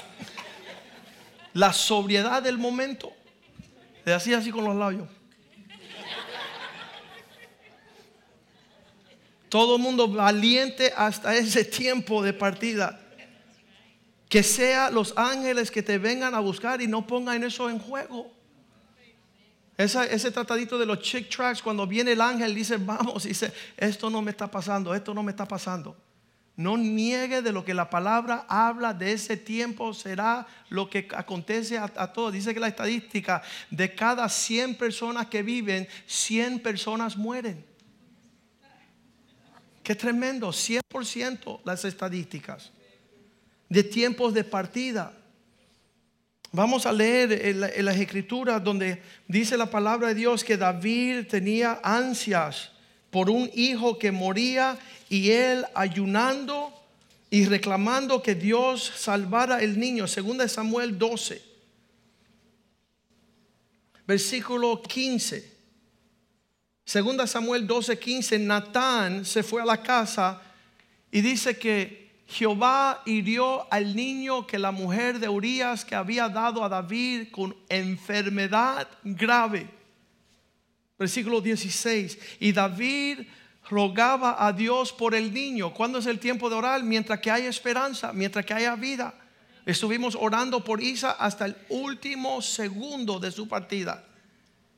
La 1.54 1.72
sobriedad 1.72 2.42
del 2.42 2.58
momento. 2.58 3.12
Le 4.04 4.14
hacía 4.14 4.38
así 4.38 4.50
con 4.50 4.64
los 4.64 4.74
labios. 4.74 5.08
Todo 9.48 9.76
el 9.76 9.82
mundo 9.82 10.08
valiente 10.08 10.92
hasta 10.96 11.34
ese 11.36 11.64
tiempo 11.64 12.22
de 12.22 12.32
partida. 12.32 13.00
Que 14.28 14.42
sea 14.42 14.90
los 14.90 15.14
ángeles 15.16 15.70
que 15.70 15.82
te 15.82 15.98
vengan 15.98 16.34
a 16.34 16.40
buscar 16.40 16.82
y 16.82 16.86
no 16.86 17.06
pongan 17.06 17.42
eso 17.42 17.70
en 17.70 17.78
juego. 17.78 18.30
ese 19.76 20.30
tratadito 20.30 20.78
de 20.78 20.84
los 20.84 21.00
chick 21.00 21.28
tracks, 21.30 21.62
cuando 21.62 21.86
viene 21.86 22.12
el 22.12 22.20
ángel, 22.20 22.54
dice, 22.54 22.76
vamos, 22.76 23.24
dice, 23.24 23.52
esto 23.76 24.10
no 24.10 24.20
me 24.20 24.32
está 24.32 24.50
pasando, 24.50 24.94
esto 24.94 25.14
no 25.14 25.22
me 25.22 25.30
está 25.30 25.46
pasando. 25.46 25.96
No 26.58 26.76
niegue 26.76 27.40
de 27.40 27.52
lo 27.52 27.64
que 27.64 27.72
la 27.72 27.88
palabra 27.88 28.44
habla 28.48 28.92
de 28.92 29.12
ese 29.12 29.36
tiempo, 29.36 29.94
será 29.94 30.44
lo 30.70 30.90
que 30.90 31.06
acontece 31.14 31.78
a, 31.78 32.12
todos. 32.12 32.32
Dice 32.32 32.52
que 32.52 32.58
la 32.58 32.66
estadística 32.66 33.42
de 33.70 33.94
cada 33.94 34.28
100 34.28 34.74
personas 34.74 35.28
que 35.28 35.44
viven, 35.44 35.86
100 36.08 36.58
personas 36.58 37.16
mueren. 37.16 37.64
Qué 39.84 39.94
tremendo, 39.94 40.48
100% 40.48 41.60
las 41.64 41.84
estadísticas 41.84 42.72
de 43.68 43.84
tiempos 43.84 44.34
de 44.34 44.42
partida. 44.42 45.12
Vamos 46.50 46.86
a 46.86 46.92
leer 46.92 47.30
en, 47.46 47.84
las 47.84 47.96
escrituras 47.98 48.64
donde 48.64 49.00
dice 49.28 49.56
la 49.56 49.70
palabra 49.70 50.08
de 50.08 50.16
Dios 50.16 50.42
que 50.42 50.56
David 50.56 51.28
tenía 51.28 51.78
ansias 51.84 52.72
por 53.10 53.30
un 53.30 53.48
hijo 53.54 53.96
que 53.96 54.10
moría 54.10 54.76
y 55.08 55.30
él 55.30 55.64
ayunando 55.74 56.72
y 57.30 57.44
reclamando 57.46 58.22
que 58.22 58.34
Dios 58.34 58.92
salvara 58.96 59.62
el 59.62 59.78
niño. 59.78 60.06
Segunda 60.06 60.48
Samuel 60.48 60.98
12, 60.98 61.42
versículo 64.06 64.82
15. 64.82 65.58
Segunda 66.84 67.26
Samuel 67.26 67.66
12, 67.66 67.98
15. 67.98 68.38
Natán 68.38 69.24
se 69.24 69.42
fue 69.42 69.60
a 69.60 69.66
la 69.66 69.82
casa 69.82 70.40
y 71.10 71.20
dice 71.20 71.58
que 71.58 72.08
Jehová 72.26 73.02
hirió 73.06 73.70
al 73.72 73.96
niño 73.96 74.46
que 74.46 74.58
la 74.58 74.70
mujer 74.70 75.18
de 75.18 75.28
Urias 75.28 75.84
que 75.84 75.94
había 75.94 76.28
dado 76.28 76.62
a 76.62 76.68
David 76.68 77.28
con 77.30 77.56
enfermedad 77.68 78.88
grave. 79.02 79.68
Versículo 80.98 81.40
16. 81.40 82.18
Y 82.40 82.52
David 82.52 83.20
rogaba 83.68 84.46
a 84.46 84.52
Dios 84.52 84.92
por 84.92 85.14
el 85.14 85.32
niño. 85.32 85.74
¿Cuándo 85.74 85.98
es 85.98 86.06
el 86.06 86.18
tiempo 86.18 86.48
de 86.48 86.56
orar? 86.56 86.82
Mientras 86.82 87.20
que 87.20 87.30
hay 87.30 87.46
esperanza, 87.46 88.12
mientras 88.12 88.44
que 88.44 88.54
haya 88.54 88.74
vida. 88.76 89.14
Estuvimos 89.66 90.16
orando 90.18 90.64
por 90.64 90.82
Isa 90.82 91.10
hasta 91.12 91.44
el 91.46 91.56
último 91.68 92.40
segundo 92.40 93.18
de 93.18 93.30
su 93.30 93.46
partida, 93.46 94.02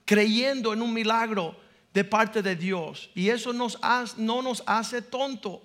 creyendo 0.04 0.72
en 0.72 0.82
un 0.82 0.92
milagro 0.92 1.56
de 1.94 2.02
parte 2.02 2.42
de 2.42 2.56
Dios. 2.56 3.10
Y 3.14 3.28
eso 3.28 3.52
nos 3.52 3.78
no 4.16 4.42
nos 4.42 4.64
hace 4.66 5.02
tonto, 5.02 5.62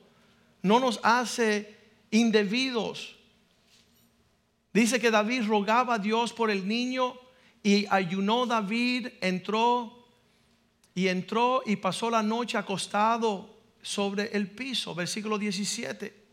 no 0.61 0.79
nos 0.79 0.99
hace 1.01 1.75
indebidos. 2.11 3.15
Dice 4.73 4.99
que 4.99 5.09
David 5.09 5.47
rogaba 5.47 5.95
a 5.95 5.99
Dios 5.99 6.33
por 6.33 6.51
el 6.51 6.67
niño 6.67 7.15
y 7.63 7.87
ayunó 7.89 8.45
David, 8.45 9.07
entró 9.21 9.94
y 10.95 11.09
entró 11.09 11.61
y 11.65 11.75
pasó 11.75 12.09
la 12.09 12.23
noche 12.23 12.57
acostado 12.57 13.53
sobre 13.81 14.35
el 14.35 14.49
piso, 14.49 14.95
versículo 14.95 15.37
17. 15.37 16.23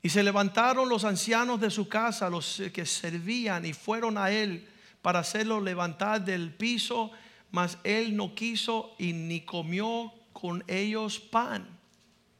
Y 0.00 0.08
se 0.08 0.22
levantaron 0.22 0.88
los 0.88 1.04
ancianos 1.04 1.60
de 1.60 1.68
su 1.68 1.88
casa, 1.88 2.30
los 2.30 2.62
que 2.72 2.86
servían, 2.86 3.66
y 3.66 3.72
fueron 3.72 4.16
a 4.16 4.30
él 4.30 4.68
para 5.02 5.18
hacerlo 5.18 5.60
levantar 5.60 6.24
del 6.24 6.54
piso, 6.54 7.10
mas 7.50 7.78
él 7.82 8.16
no 8.16 8.32
quiso 8.32 8.94
y 8.98 9.12
ni 9.12 9.40
comió 9.40 10.12
con 10.32 10.62
ellos 10.68 11.18
pan. 11.18 11.76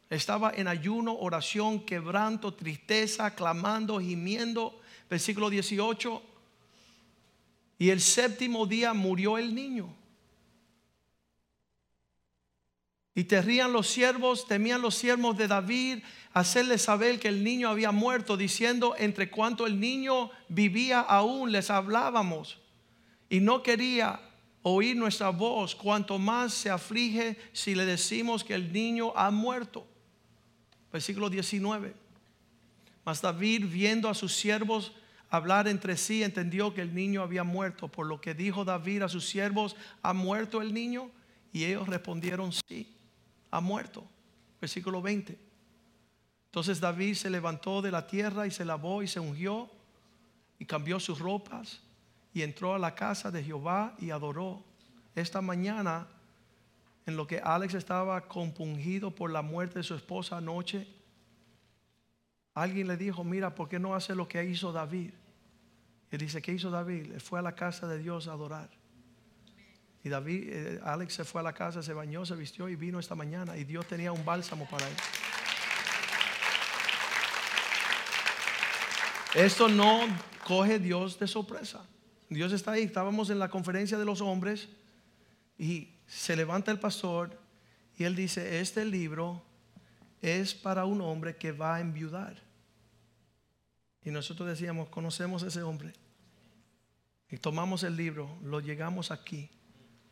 Estaba 0.09 0.53
en 0.55 0.69
ayuno, 0.69 1.17
oración, 1.19 1.81
quebranto, 1.81 2.55
tristeza, 2.55 3.35
clamando, 3.35 3.99
gimiendo. 3.99 4.81
Versículo 5.11 5.51
18. 5.51 6.23
Y 7.81 7.91
el 7.91 8.01
séptimo 8.01 8.67
día 8.67 8.95
murió 8.95 9.37
el 9.39 9.53
niño. 9.53 9.93
Y 13.17 13.25
temían 13.25 13.73
los 13.73 13.87
siervos, 13.87 14.47
temían 14.47 14.83
los 14.83 14.95
siervos 14.95 15.39
de 15.39 15.49
David, 15.49 16.01
hacerle 16.35 16.77
saber 16.77 17.19
que 17.19 17.29
el 17.29 17.43
niño 17.43 17.71
había 17.71 17.91
muerto, 17.91 18.37
diciendo, 18.37 18.95
entre 18.99 19.31
cuanto 19.31 19.67
el 19.67 19.81
niño 19.81 20.31
vivía 20.51 21.01
aún, 21.01 21.51
les 21.51 21.71
hablábamos. 21.71 22.59
Y 23.31 23.41
no 23.41 23.63
quería 23.63 24.21
oír 24.61 24.99
nuestra 24.99 25.31
voz, 25.31 25.75
cuanto 25.75 26.19
más 26.19 26.53
se 26.53 26.69
aflige 26.69 27.39
si 27.55 27.75
le 27.75 27.87
decimos 27.87 28.45
que 28.45 28.53
el 28.53 28.71
niño 28.71 29.15
ha 29.17 29.31
muerto. 29.31 29.87
Versículo 30.93 31.31
19. 31.31 31.95
Mas 33.03 33.23
David, 33.23 33.65
viendo 33.65 34.11
a 34.11 34.15
sus 34.15 34.35
siervos 34.35 34.93
hablar 35.31 35.69
entre 35.69 35.97
sí, 35.97 36.23
entendió 36.23 36.75
que 36.75 36.83
el 36.83 36.95
niño 36.95 37.23
había 37.23 37.45
muerto. 37.45 37.89
Por 37.89 38.09
lo 38.09 38.21
que 38.21 38.35
dijo 38.35 38.63
David 38.63 39.05
a 39.05 39.09
sus 39.09 39.27
siervos, 39.27 39.75
¿ha 40.03 40.13
muerto 40.13 40.61
el 40.61 40.75
niño? 40.75 41.11
Y 41.51 41.65
ellos 41.65 41.89
respondieron, 41.89 42.53
sí 42.53 42.93
ha 43.57 43.61
muerto. 43.61 44.05
Versículo 44.61 45.01
20. 45.01 45.39
Entonces 46.47 46.81
David 46.81 47.15
se 47.15 47.31
levantó 47.31 47.83
de 47.83 47.91
la 47.91 48.07
tierra 48.07 48.47
y 48.47 48.51
se 48.51 48.65
lavó 48.65 49.03
y 49.03 49.09
se 49.09 49.21
ungió 49.21 49.71
y 50.59 50.67
cambió 50.67 51.01
sus 51.01 51.19
ropas 51.19 51.81
y 52.33 52.43
entró 52.43 52.75
a 52.75 52.79
la 52.79 52.95
casa 52.95 53.31
de 53.31 53.43
Jehová 53.43 53.95
y 53.99 54.11
adoró. 54.11 54.63
Esta 55.15 55.41
mañana, 55.41 56.07
en 57.07 57.17
lo 57.17 57.27
que 57.27 57.41
Alex 57.41 57.75
estaba 57.75 58.29
compungido 58.29 59.11
por 59.11 59.31
la 59.31 59.41
muerte 59.41 59.79
de 59.79 59.83
su 59.83 59.95
esposa 59.95 60.37
anoche, 60.37 60.87
alguien 62.55 62.89
le 62.89 62.97
dijo, 62.97 63.25
mira, 63.25 63.55
¿por 63.55 63.69
qué 63.69 63.79
no 63.79 63.95
hace 63.95 64.15
lo 64.15 64.29
que 64.29 64.45
hizo 64.45 64.73
David? 64.73 65.13
Y 66.13 66.17
dice, 66.19 66.43
¿qué 66.43 66.53
hizo 66.53 66.71
David? 66.71 67.19
fue 67.21 67.39
a 67.39 67.43
la 67.43 67.55
casa 67.55 67.87
de 67.87 67.99
Dios 67.99 68.29
a 68.29 68.33
adorar. 68.33 68.69
Y 70.07 70.09
David, 70.09 70.49
eh, 70.53 70.81
Alex 70.85 71.15
se 71.15 71.25
fue 71.25 71.41
a 71.41 71.43
la 71.43 71.53
casa, 71.53 71.83
se 71.83 71.93
bañó, 71.93 72.25
se 72.25 72.37
vistió 72.37 72.69
y 72.69 72.77
vino 72.77 73.01
esta 73.01 73.17
mañana. 73.17 73.57
Y 73.57 73.65
Dios 73.65 73.89
tenía 73.89 74.13
un 74.13 74.25
bálsamo 74.25 74.65
para 74.69 74.87
él. 74.87 74.95
Esto 79.35 79.67
no 79.67 80.03
coge 80.45 80.79
Dios 80.79 81.19
de 81.19 81.27
sorpresa. 81.27 81.85
Dios 82.29 82.53
está 82.53 82.71
ahí. 82.71 82.85
Estábamos 82.85 83.31
en 83.31 83.41
la 83.41 83.49
conferencia 83.49 83.99
de 83.99 84.05
los 84.05 84.21
hombres 84.21 84.69
y 85.59 85.89
se 86.07 86.37
levanta 86.37 86.71
el 86.71 86.79
pastor 86.79 87.37
y 87.99 88.05
él 88.05 88.15
dice, 88.15 88.61
este 88.61 88.85
libro 88.85 89.43
es 90.23 90.55
para 90.55 90.85
un 90.85 91.01
hombre 91.01 91.35
que 91.35 91.51
va 91.51 91.75
a 91.75 91.81
enviudar. 91.81 92.41
Y 94.05 94.13
nosotros 94.13 94.49
decíamos, 94.49 94.89
conocemos 94.89 95.43
a 95.43 95.49
ese 95.49 95.65
hombre. 95.65 95.95
Y 97.29 97.39
tomamos 97.39 97.83
el 97.83 97.97
libro, 97.97 98.39
lo 98.41 98.61
llegamos 98.61 99.11
aquí 99.11 99.51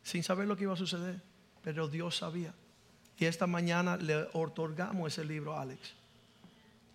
sin 0.05 0.23
saber 0.23 0.47
lo 0.47 0.55
que 0.55 0.63
iba 0.63 0.73
a 0.73 0.77
suceder, 0.77 1.19
pero 1.63 1.87
Dios 1.87 2.17
sabía. 2.17 2.53
Y 3.17 3.25
esta 3.25 3.47
mañana 3.47 3.97
le 3.97 4.27
otorgamos 4.33 5.11
ese 5.11 5.25
libro 5.25 5.55
a 5.55 5.63
Alex. 5.63 5.93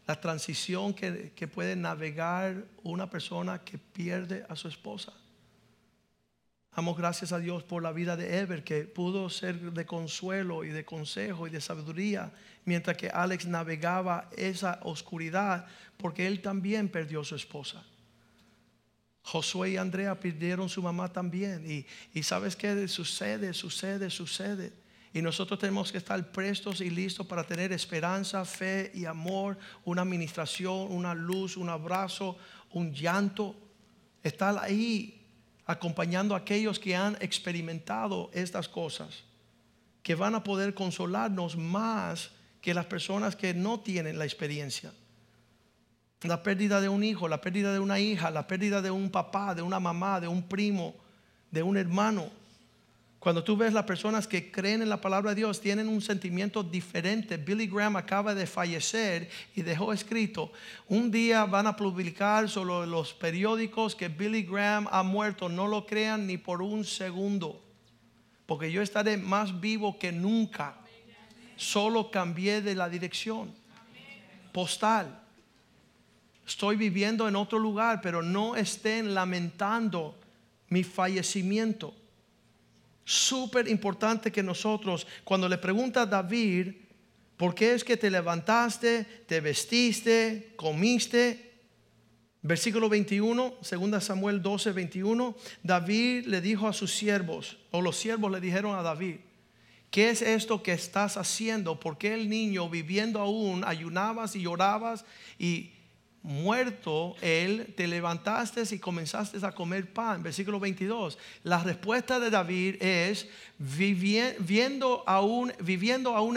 La 0.06 0.20
transición 0.20 0.94
que, 0.94 1.32
que 1.34 1.48
puede 1.48 1.74
navegar 1.74 2.64
una 2.84 3.10
persona 3.10 3.58
que 3.64 3.78
pierde 3.78 4.46
a 4.48 4.54
su 4.54 4.68
esposa. 4.68 5.12
Damos 6.74 6.96
gracias 6.96 7.32
a 7.32 7.40
Dios 7.40 7.64
por 7.64 7.82
la 7.82 7.90
vida 7.90 8.16
de 8.16 8.38
Ever, 8.38 8.62
que 8.62 8.84
pudo 8.84 9.28
ser 9.28 9.58
de 9.72 9.84
consuelo 9.84 10.62
y 10.62 10.68
de 10.68 10.84
consejo 10.84 11.48
y 11.48 11.50
de 11.50 11.60
sabiduría, 11.60 12.30
mientras 12.64 12.96
que 12.96 13.08
Alex 13.08 13.46
navegaba 13.46 14.30
esa 14.36 14.78
oscuridad, 14.84 15.66
porque 15.96 16.28
él 16.28 16.40
también 16.40 16.88
perdió 16.88 17.22
a 17.22 17.24
su 17.24 17.34
esposa. 17.34 17.82
Josué 19.22 19.70
y 19.70 19.76
Andrea 19.76 20.18
perdieron 20.18 20.68
su 20.68 20.82
mamá 20.82 21.12
también. 21.12 21.64
Y, 21.70 21.86
y 22.18 22.22
sabes 22.22 22.56
qué 22.56 22.88
sucede, 22.88 23.52
sucede, 23.52 24.10
sucede. 24.10 24.72
Y 25.12 25.22
nosotros 25.22 25.58
tenemos 25.58 25.90
que 25.90 25.98
estar 25.98 26.30
prestos 26.30 26.80
y 26.80 26.88
listos 26.88 27.26
para 27.26 27.44
tener 27.44 27.72
esperanza, 27.72 28.44
fe 28.44 28.92
y 28.94 29.04
amor, 29.04 29.58
una 29.84 30.02
administración, 30.02 30.86
una 30.90 31.14
luz, 31.14 31.56
un 31.56 31.68
abrazo, 31.68 32.36
un 32.70 32.92
llanto. 32.92 33.56
Estar 34.22 34.56
ahí 34.58 35.26
acompañando 35.66 36.34
a 36.34 36.38
aquellos 36.38 36.78
que 36.78 36.94
han 36.94 37.16
experimentado 37.20 38.30
estas 38.32 38.68
cosas, 38.68 39.24
que 40.02 40.14
van 40.14 40.34
a 40.34 40.44
poder 40.44 40.74
consolarnos 40.74 41.56
más 41.56 42.30
que 42.60 42.74
las 42.74 42.86
personas 42.86 43.34
que 43.34 43.54
no 43.54 43.80
tienen 43.80 44.18
la 44.18 44.24
experiencia 44.24 44.92
la 46.22 46.42
pérdida 46.42 46.80
de 46.80 46.88
un 46.88 47.02
hijo, 47.02 47.28
la 47.28 47.40
pérdida 47.40 47.72
de 47.72 47.78
una 47.78 47.98
hija, 47.98 48.30
la 48.30 48.46
pérdida 48.46 48.82
de 48.82 48.90
un 48.90 49.10
papá, 49.10 49.54
de 49.54 49.62
una 49.62 49.80
mamá, 49.80 50.20
de 50.20 50.28
un 50.28 50.42
primo, 50.42 50.94
de 51.50 51.62
un 51.62 51.76
hermano. 51.76 52.28
Cuando 53.18 53.44
tú 53.44 53.54
ves 53.54 53.74
las 53.74 53.84
personas 53.84 54.26
que 54.26 54.50
creen 54.50 54.80
en 54.80 54.88
la 54.88 55.00
palabra 55.00 55.30
de 55.30 55.36
Dios, 55.36 55.60
tienen 55.60 55.88
un 55.88 56.00
sentimiento 56.00 56.62
diferente. 56.62 57.36
Billy 57.36 57.66
Graham 57.66 57.96
acaba 57.96 58.34
de 58.34 58.46
fallecer 58.46 59.28
y 59.54 59.60
dejó 59.60 59.92
escrito, 59.92 60.52
un 60.88 61.10
día 61.10 61.44
van 61.44 61.66
a 61.66 61.76
publicar 61.76 62.48
sobre 62.48 62.86
los 62.86 63.12
periódicos 63.12 63.94
que 63.94 64.08
Billy 64.08 64.42
Graham 64.42 64.88
ha 64.90 65.02
muerto. 65.02 65.50
No 65.50 65.68
lo 65.68 65.84
crean 65.84 66.26
ni 66.26 66.38
por 66.38 66.62
un 66.62 66.82
segundo, 66.82 67.62
porque 68.46 68.72
yo 68.72 68.80
estaré 68.80 69.18
más 69.18 69.60
vivo 69.60 69.98
que 69.98 70.12
nunca. 70.12 70.76
Solo 71.56 72.10
cambié 72.10 72.62
de 72.62 72.74
la 72.74 72.88
dirección 72.88 73.52
postal. 74.50 75.19
Estoy 76.50 76.74
viviendo 76.74 77.28
en 77.28 77.36
otro 77.36 77.60
lugar, 77.60 78.00
pero 78.02 78.22
no 78.22 78.56
estén 78.56 79.14
lamentando 79.14 80.18
mi 80.68 80.82
fallecimiento. 80.82 81.94
Súper 83.04 83.68
importante 83.68 84.32
que 84.32 84.42
nosotros, 84.42 85.06
cuando 85.22 85.48
le 85.48 85.58
pregunta 85.58 86.02
a 86.02 86.06
David, 86.06 86.72
¿por 87.36 87.54
qué 87.54 87.74
es 87.74 87.84
que 87.84 87.96
te 87.96 88.10
levantaste, 88.10 89.04
te 89.28 89.40
vestiste, 89.40 90.54
comiste? 90.56 91.52
Versículo 92.42 92.88
21, 92.88 93.54
2 93.70 94.04
Samuel 94.04 94.42
12, 94.42 94.72
21, 94.72 95.36
David 95.62 96.26
le 96.26 96.40
dijo 96.40 96.66
a 96.66 96.72
sus 96.72 96.92
siervos, 96.92 97.58
o 97.70 97.80
los 97.80 97.96
siervos 97.96 98.28
le 98.32 98.40
dijeron 98.40 98.76
a 98.76 98.82
David, 98.82 99.18
¿qué 99.92 100.10
es 100.10 100.20
esto 100.20 100.64
que 100.64 100.72
estás 100.72 101.16
haciendo? 101.16 101.78
¿Por 101.78 101.96
qué 101.96 102.12
el 102.12 102.28
niño 102.28 102.68
viviendo 102.68 103.20
aún 103.20 103.62
ayunabas 103.64 104.34
y 104.34 104.42
llorabas 104.42 105.04
y 105.38 105.74
muerto 106.22 107.16
él, 107.22 107.72
te 107.76 107.86
levantaste 107.86 108.62
y 108.70 108.78
comenzaste 108.78 109.44
a 109.44 109.52
comer 109.52 109.92
pan. 109.92 110.22
Versículo 110.22 110.60
22. 110.60 111.18
La 111.44 111.62
respuesta 111.62 112.20
de 112.20 112.30
David 112.30 112.82
es, 112.82 113.26
viviendo 113.58 115.02
aún, 115.06 115.52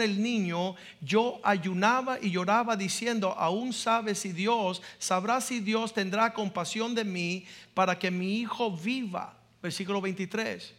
el 0.00 0.22
niño, 0.22 0.74
yo 1.00 1.40
ayunaba 1.42 2.18
y 2.20 2.30
lloraba 2.30 2.76
diciendo, 2.76 3.34
aún 3.36 3.72
sabe 3.72 4.14
si 4.14 4.32
Dios, 4.32 4.80
sabrá 4.98 5.40
si 5.40 5.60
Dios 5.60 5.92
tendrá 5.92 6.32
compasión 6.32 6.94
de 6.94 7.04
mí 7.04 7.44
para 7.74 7.98
que 7.98 8.10
mi 8.10 8.40
hijo 8.40 8.70
viva. 8.70 9.36
Versículo 9.62 10.00
23. 10.00 10.74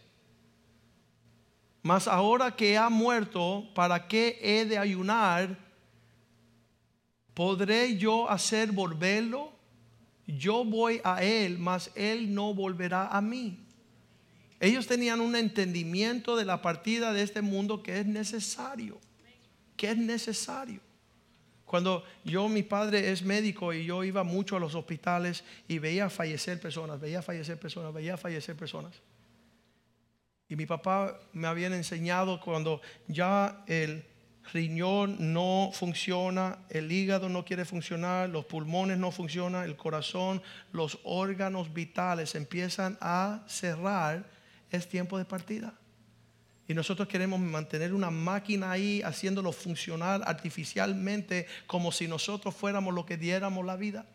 Mas 1.82 2.08
ahora 2.08 2.54
que 2.54 2.76
ha 2.76 2.88
muerto, 2.88 3.68
¿para 3.72 4.08
qué 4.08 4.38
he 4.42 4.64
de 4.64 4.78
ayunar? 4.78 5.65
¿Podré 7.36 7.98
yo 7.98 8.30
hacer 8.30 8.72
volverlo? 8.72 9.52
Yo 10.26 10.64
voy 10.64 11.02
a 11.04 11.22
Él, 11.22 11.58
mas 11.58 11.90
Él 11.94 12.32
no 12.32 12.54
volverá 12.54 13.08
a 13.08 13.20
mí. 13.20 13.62
Ellos 14.58 14.86
tenían 14.86 15.20
un 15.20 15.36
entendimiento 15.36 16.34
de 16.34 16.46
la 16.46 16.62
partida 16.62 17.12
de 17.12 17.20
este 17.20 17.42
mundo 17.42 17.82
que 17.82 18.00
es 18.00 18.06
necesario, 18.06 18.98
que 19.76 19.90
es 19.90 19.98
necesario. 19.98 20.80
Cuando 21.66 22.04
yo, 22.24 22.48
mi 22.48 22.62
padre 22.62 23.12
es 23.12 23.22
médico 23.22 23.74
y 23.74 23.84
yo 23.84 24.02
iba 24.02 24.24
mucho 24.24 24.56
a 24.56 24.60
los 24.60 24.74
hospitales 24.74 25.44
y 25.68 25.78
veía 25.78 26.08
fallecer 26.08 26.58
personas, 26.58 26.98
veía 26.98 27.20
fallecer 27.20 27.60
personas, 27.60 27.92
veía 27.92 28.16
fallecer 28.16 28.56
personas. 28.56 28.94
Y 30.48 30.56
mi 30.56 30.64
papá 30.64 31.20
me 31.34 31.48
habían 31.48 31.74
enseñado 31.74 32.40
cuando 32.40 32.80
ya 33.08 33.62
el 33.66 34.06
riñón 34.52 35.32
no 35.32 35.70
funciona, 35.72 36.58
el 36.70 36.90
hígado 36.90 37.28
no 37.28 37.44
quiere 37.44 37.64
funcionar, 37.64 38.28
los 38.28 38.44
pulmones 38.44 38.98
no 38.98 39.10
funcionan, 39.10 39.64
el 39.64 39.76
corazón, 39.76 40.42
los 40.72 40.98
órganos 41.04 41.72
vitales 41.72 42.34
empiezan 42.34 42.96
a 43.00 43.42
cerrar, 43.46 44.24
es 44.70 44.88
tiempo 44.88 45.18
de 45.18 45.24
partida. 45.24 45.74
Y 46.68 46.74
nosotros 46.74 47.06
queremos 47.06 47.38
mantener 47.38 47.94
una 47.94 48.10
máquina 48.10 48.72
ahí 48.72 49.00
haciéndolo 49.02 49.52
funcionar 49.52 50.22
artificialmente 50.26 51.46
como 51.66 51.92
si 51.92 52.08
nosotros 52.08 52.54
fuéramos 52.54 52.92
lo 52.92 53.06
que 53.06 53.16
diéramos 53.16 53.64
la 53.64 53.76
vida. 53.76 54.06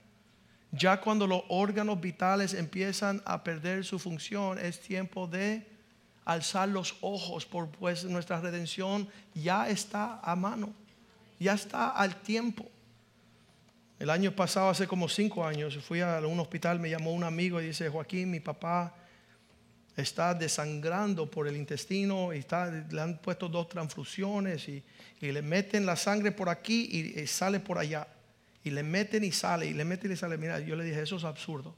Ya 0.71 0.99
cuando 1.01 1.27
los 1.27 1.43
órganos 1.49 1.99
vitales 1.99 2.53
empiezan 2.53 3.21
a 3.25 3.43
perder 3.43 3.83
su 3.83 3.99
función, 3.99 4.57
es 4.57 4.79
tiempo 4.79 5.27
de 5.27 5.70
alzar 6.25 6.69
los 6.69 6.95
ojos, 7.01 7.45
por 7.45 7.69
pues 7.69 8.03
nuestra 8.05 8.39
redención 8.39 9.07
ya 9.33 9.69
está 9.69 10.19
a 10.21 10.35
mano, 10.35 10.73
ya 11.39 11.53
está 11.53 11.89
al 11.89 12.21
tiempo. 12.21 12.69
El 13.99 14.09
año 14.09 14.31
pasado, 14.31 14.69
hace 14.69 14.87
como 14.87 15.07
cinco 15.07 15.45
años, 15.45 15.77
fui 15.83 16.01
a 16.01 16.19
un 16.21 16.39
hospital, 16.39 16.79
me 16.79 16.89
llamó 16.89 17.13
un 17.13 17.23
amigo 17.23 17.61
y 17.61 17.67
dice, 17.67 17.89
Joaquín, 17.89 18.31
mi 18.31 18.39
papá 18.39 18.95
está 19.95 20.33
desangrando 20.33 21.29
por 21.29 21.47
el 21.47 21.55
intestino 21.55 22.33
y 22.33 22.43
le 22.89 23.01
han 23.01 23.17
puesto 23.19 23.47
dos 23.47 23.69
transfusiones 23.69 24.67
y, 24.69 24.83
y 25.19 25.31
le 25.31 25.41
meten 25.41 25.85
la 25.85 25.95
sangre 25.95 26.31
por 26.31 26.49
aquí 26.49 26.89
y, 26.91 27.19
y 27.19 27.27
sale 27.27 27.59
por 27.59 27.77
allá. 27.77 28.07
Y 28.63 28.69
le 28.69 28.83
meten 28.83 29.23
y 29.23 29.31
sale, 29.31 29.65
y 29.65 29.73
le 29.73 29.85
meten 29.85 30.11
y 30.11 30.15
sale. 30.15 30.37
Mira, 30.37 30.59
yo 30.59 30.75
le 30.75 30.83
dije, 30.83 31.01
eso 31.01 31.17
es 31.17 31.23
absurdo. 31.23 31.75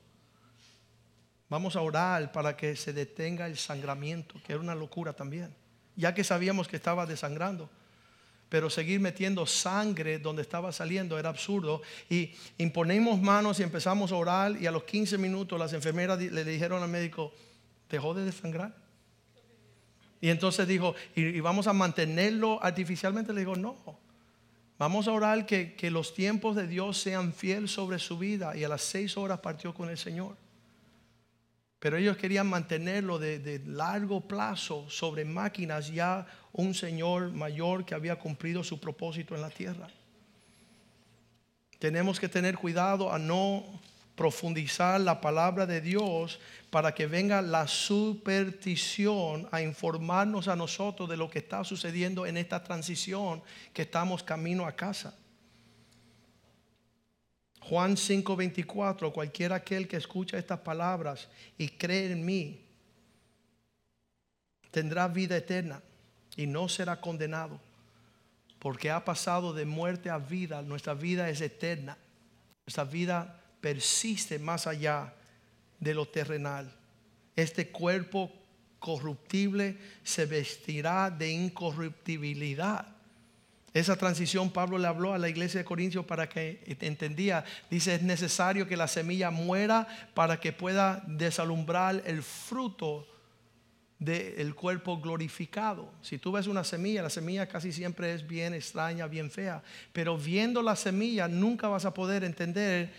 Vamos 1.53 1.75
a 1.75 1.81
orar 1.81 2.31
para 2.31 2.57
que 2.57 2.75
se 2.75 2.93
detenga 2.93 3.45
el 3.45 3.57
sangramiento, 3.57 4.41
que 4.43 4.53
era 4.53 4.59
una 4.59 4.73
locura 4.73 5.13
también, 5.13 5.53
ya 5.95 6.11
que 6.11 6.23
sabíamos 6.23 6.67
que 6.67 6.77
estaba 6.77 7.05
desangrando. 7.05 7.69
Pero 8.49 8.71
seguir 8.71 8.99
metiendo 8.99 9.45
sangre 9.45 10.17
donde 10.17 10.41
estaba 10.41 10.71
saliendo 10.71 11.19
era 11.19 11.29
absurdo. 11.29 11.83
Y 12.09 12.33
imponemos 12.57 13.21
manos 13.21 13.59
y 13.59 13.63
empezamos 13.63 14.11
a 14.11 14.15
orar 14.15 14.59
y 14.59 14.65
a 14.65 14.71
los 14.71 14.85
15 14.85 15.19
minutos 15.19 15.59
las 15.59 15.73
enfermeras 15.73 16.19
le 16.19 16.43
dijeron 16.43 16.81
al 16.81 16.89
médico, 16.89 17.31
dejó 17.87 18.15
de 18.15 18.25
desangrar. 18.25 18.75
Y 20.21 20.29
entonces 20.29 20.67
dijo, 20.67 20.95
y, 21.15 21.21
y 21.21 21.39
vamos 21.39 21.67
a 21.67 21.73
mantenerlo 21.73 22.63
artificialmente. 22.63 23.31
Le 23.31 23.41
digo, 23.41 23.55
no, 23.55 23.77
vamos 24.79 25.07
a 25.07 25.11
orar 25.11 25.45
que, 25.45 25.75
que 25.75 25.91
los 25.91 26.15
tiempos 26.15 26.55
de 26.55 26.65
Dios 26.65 26.97
sean 26.97 27.31
fiel 27.31 27.69
sobre 27.69 27.99
su 27.99 28.17
vida. 28.17 28.57
Y 28.57 28.63
a 28.63 28.69
las 28.69 28.81
seis 28.81 29.17
horas 29.17 29.37
partió 29.37 29.71
con 29.75 29.91
el 29.91 29.99
Señor. 29.99 30.41
Pero 31.83 31.97
ellos 31.97 32.15
querían 32.15 32.47
mantenerlo 32.47 33.19
de, 33.19 33.61
largo 33.65 34.21
plazo 34.21 34.89
sobre 34.89 35.25
máquinas, 35.25 35.91
ya 35.91 36.25
un 36.53 36.73
Señor 36.73 37.33
mayor 37.33 37.83
que 37.83 37.93
había 37.93 38.15
cumplido 38.15 38.63
su 38.63 38.79
propósito 38.79 39.35
en 39.35 39.41
la 39.41 39.49
tierra. 39.49 39.89
Tenemos 41.79 42.21
que 42.21 42.29
tener 42.29 42.57
cuidado 42.57 43.11
a 43.11 43.19
no 43.19 43.65
profundizar 44.15 45.01
la 45.01 45.19
palabra 45.19 45.65
de 45.65 45.81
Dios 45.81 46.39
para 46.69 46.95
que 46.95 47.05
venga 47.05 47.41
la 47.41 47.67
superstición 47.67 49.49
a 49.51 49.61
informarnos 49.61 50.47
a 50.47 50.55
nosotros 50.55 51.09
de 51.09 51.17
lo 51.17 51.29
que 51.29 51.39
está 51.39 51.65
sucediendo 51.65 52.25
en 52.25 52.37
esta 52.37 52.63
transición 52.63 53.43
que 53.73 53.81
estamos 53.81 54.23
camino 54.23 54.65
a 54.65 54.71
casa. 54.71 55.17
Juan 57.69 57.95
5:24, 57.95 59.13
cualquiera 59.13 59.55
aquel 59.55 59.87
que 59.87 59.97
escucha 59.97 60.37
estas 60.37 60.59
palabras 60.59 61.29
y 61.57 61.69
cree 61.69 62.11
en 62.11 62.25
mí, 62.25 62.59
tendrá 64.69 65.07
vida 65.07 65.37
eterna 65.37 65.81
y 66.35 66.45
no 66.45 66.67
será 66.67 66.99
condenado, 66.99 67.59
porque 68.59 68.91
ha 68.91 69.05
pasado 69.05 69.53
de 69.53 69.65
muerte 69.65 70.09
a 70.09 70.17
vida, 70.17 70.61
nuestra 70.61 70.93
vida 70.93 71.29
es 71.29 71.39
eterna, 71.39 71.97
nuestra 72.65 72.83
vida 72.83 73.41
persiste 73.61 74.39
más 74.39 74.67
allá 74.67 75.13
de 75.79 75.93
lo 75.93 76.05
terrenal. 76.05 76.73
Este 77.35 77.69
cuerpo 77.69 78.31
corruptible 78.79 79.77
se 80.03 80.25
vestirá 80.25 81.09
de 81.09 81.31
incorruptibilidad. 81.31 82.92
Esa 83.73 83.95
transición 83.95 84.51
Pablo 84.51 84.77
le 84.77 84.87
habló 84.87 85.13
a 85.13 85.17
la 85.17 85.29
iglesia 85.29 85.59
de 85.59 85.65
Corintios 85.65 86.05
para 86.05 86.29
que 86.29 86.63
entendía. 86.79 87.43
Dice, 87.71 87.95
es 87.95 88.03
necesario 88.03 88.67
que 88.67 88.77
la 88.77 88.87
semilla 88.87 89.31
muera 89.31 89.87
para 90.13 90.39
que 90.39 90.53
pueda 90.53 91.03
desalumbrar 91.07 92.03
el 92.05 92.21
fruto 92.21 93.07
del 93.97 94.53
cuerpo 94.53 95.01
glorificado. 95.01 95.91
Si 96.03 96.19
tú 96.19 96.33
ves 96.33 96.45
una 96.45 96.63
semilla, 96.63 97.01
la 97.01 97.09
semilla 97.09 97.47
casi 97.47 97.71
siempre 97.71 98.13
es 98.13 98.27
bien 98.27 98.53
extraña, 98.53 99.07
bien 99.07 99.31
fea. 99.31 99.63
Pero 99.91 100.17
viendo 100.17 100.61
la 100.61 100.75
semilla 100.75 101.27
nunca 101.27 101.67
vas 101.67 101.85
a 101.85 101.95
poder 101.95 102.23
entender 102.23 102.93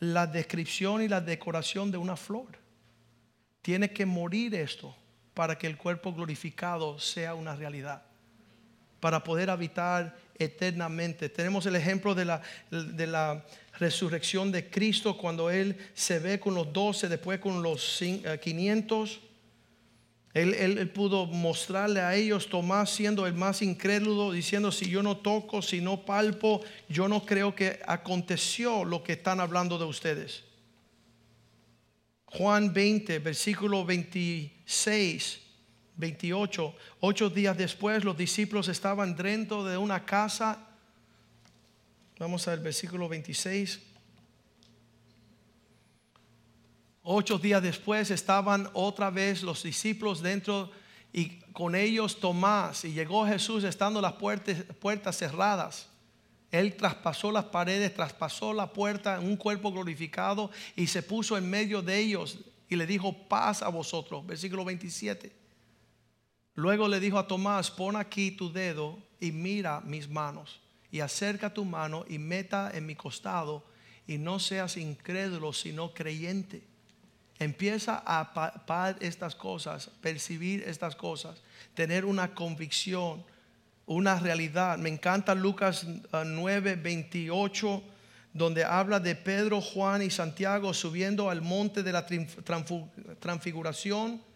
la 0.00 0.26
descripción 0.26 1.00
y 1.00 1.06
la 1.06 1.20
decoración 1.20 1.92
de 1.92 1.98
una 1.98 2.16
flor. 2.16 2.58
Tiene 3.62 3.92
que 3.92 4.04
morir 4.04 4.56
esto 4.56 4.96
para 5.32 5.56
que 5.56 5.68
el 5.68 5.76
cuerpo 5.76 6.12
glorificado 6.12 6.98
sea 6.98 7.36
una 7.36 7.54
realidad 7.54 8.07
para 9.00 9.22
poder 9.22 9.50
habitar 9.50 10.16
eternamente. 10.38 11.28
Tenemos 11.28 11.66
el 11.66 11.76
ejemplo 11.76 12.14
de 12.14 12.24
la, 12.24 12.42
de 12.70 13.06
la 13.06 13.44
resurrección 13.78 14.50
de 14.52 14.68
Cristo 14.70 15.16
cuando 15.16 15.50
Él 15.50 15.76
se 15.94 16.18
ve 16.18 16.38
con 16.40 16.54
los 16.54 16.72
doce, 16.72 17.08
después 17.08 17.38
con 17.40 17.62
los 17.62 18.00
cin- 18.00 18.22
eh, 18.24 18.38
500. 18.40 19.20
Él, 20.34 20.54
él- 20.54 20.78
él 20.78 20.90
pudo 20.90 21.26
mostrarle 21.26 22.00
a 22.00 22.14
ellos, 22.14 22.48
Tomás 22.48 22.90
siendo 22.90 23.26
el 23.26 23.34
más 23.34 23.62
incrédulo, 23.62 24.30
diciendo, 24.32 24.70
si 24.70 24.88
yo 24.90 25.02
no 25.02 25.16
toco, 25.16 25.62
si 25.62 25.80
no 25.80 26.04
palpo, 26.04 26.60
yo 26.88 27.08
no 27.08 27.24
creo 27.24 27.54
que 27.54 27.80
aconteció 27.86 28.84
lo 28.84 29.02
que 29.02 29.14
están 29.14 29.40
hablando 29.40 29.78
de 29.78 29.84
ustedes. 29.86 30.44
Juan 32.26 32.72
20, 32.74 33.18
versículo 33.20 33.84
26. 33.86 35.40
28. 35.98 36.74
Ocho 37.00 37.28
días 37.28 37.56
después 37.58 38.04
los 38.04 38.16
discípulos 38.16 38.68
estaban 38.68 39.14
dentro 39.14 39.64
de 39.64 39.76
una 39.76 40.04
casa. 40.04 40.58
Vamos 42.18 42.48
al 42.48 42.60
versículo 42.60 43.08
26. 43.08 43.80
Ocho 47.02 47.38
días 47.38 47.62
después 47.62 48.10
estaban 48.10 48.68
otra 48.72 49.10
vez 49.10 49.42
los 49.42 49.62
discípulos 49.62 50.22
dentro 50.22 50.70
y 51.12 51.40
con 51.52 51.74
ellos 51.74 52.20
Tomás. 52.20 52.84
Y 52.84 52.92
llegó 52.92 53.26
Jesús 53.26 53.64
estando 53.64 54.00
las 54.00 54.14
puertas, 54.14 54.62
puertas 54.80 55.16
cerradas. 55.16 55.88
Él 56.50 56.76
traspasó 56.76 57.32
las 57.32 57.46
paredes, 57.46 57.92
traspasó 57.94 58.52
la 58.52 58.72
puerta 58.72 59.16
en 59.16 59.26
un 59.26 59.36
cuerpo 59.36 59.72
glorificado 59.72 60.50
y 60.76 60.86
se 60.86 61.02
puso 61.02 61.36
en 61.36 61.48
medio 61.50 61.82
de 61.82 61.98
ellos 61.98 62.38
y 62.68 62.76
le 62.76 62.86
dijo 62.86 63.12
paz 63.28 63.62
a 63.62 63.68
vosotros. 63.68 64.24
Versículo 64.26 64.64
27. 64.64 65.47
Luego 66.58 66.88
le 66.88 66.98
dijo 66.98 67.20
a 67.20 67.28
Tomás, 67.28 67.70
pon 67.70 67.94
aquí 67.94 68.32
tu 68.32 68.52
dedo 68.52 68.98
y 69.20 69.30
mira 69.30 69.80
mis 69.82 70.08
manos 70.08 70.58
y 70.90 70.98
acerca 70.98 71.54
tu 71.54 71.64
mano 71.64 72.04
y 72.08 72.18
meta 72.18 72.72
en 72.74 72.84
mi 72.84 72.96
costado 72.96 73.62
y 74.08 74.18
no 74.18 74.40
seas 74.40 74.76
incrédulo 74.76 75.52
sino 75.52 75.94
creyente. 75.94 76.64
Empieza 77.38 78.02
a 78.04 78.34
palpar 78.34 78.96
estas 78.98 79.36
cosas, 79.36 79.88
percibir 80.00 80.64
estas 80.66 80.96
cosas, 80.96 81.40
tener 81.74 82.04
una 82.04 82.34
convicción, 82.34 83.24
una 83.86 84.18
realidad. 84.18 84.78
Me 84.78 84.88
encanta 84.88 85.36
Lucas 85.36 85.86
ah, 86.10 86.24
9, 86.26 86.74
28, 86.74 87.84
donde 88.32 88.64
habla 88.64 88.98
de 88.98 89.14
Pedro, 89.14 89.60
Juan 89.60 90.02
y 90.02 90.10
Santiago 90.10 90.74
subiendo 90.74 91.30
al 91.30 91.40
monte 91.40 91.84
de 91.84 91.92
la 91.92 92.04
transfiguración. 93.20 94.26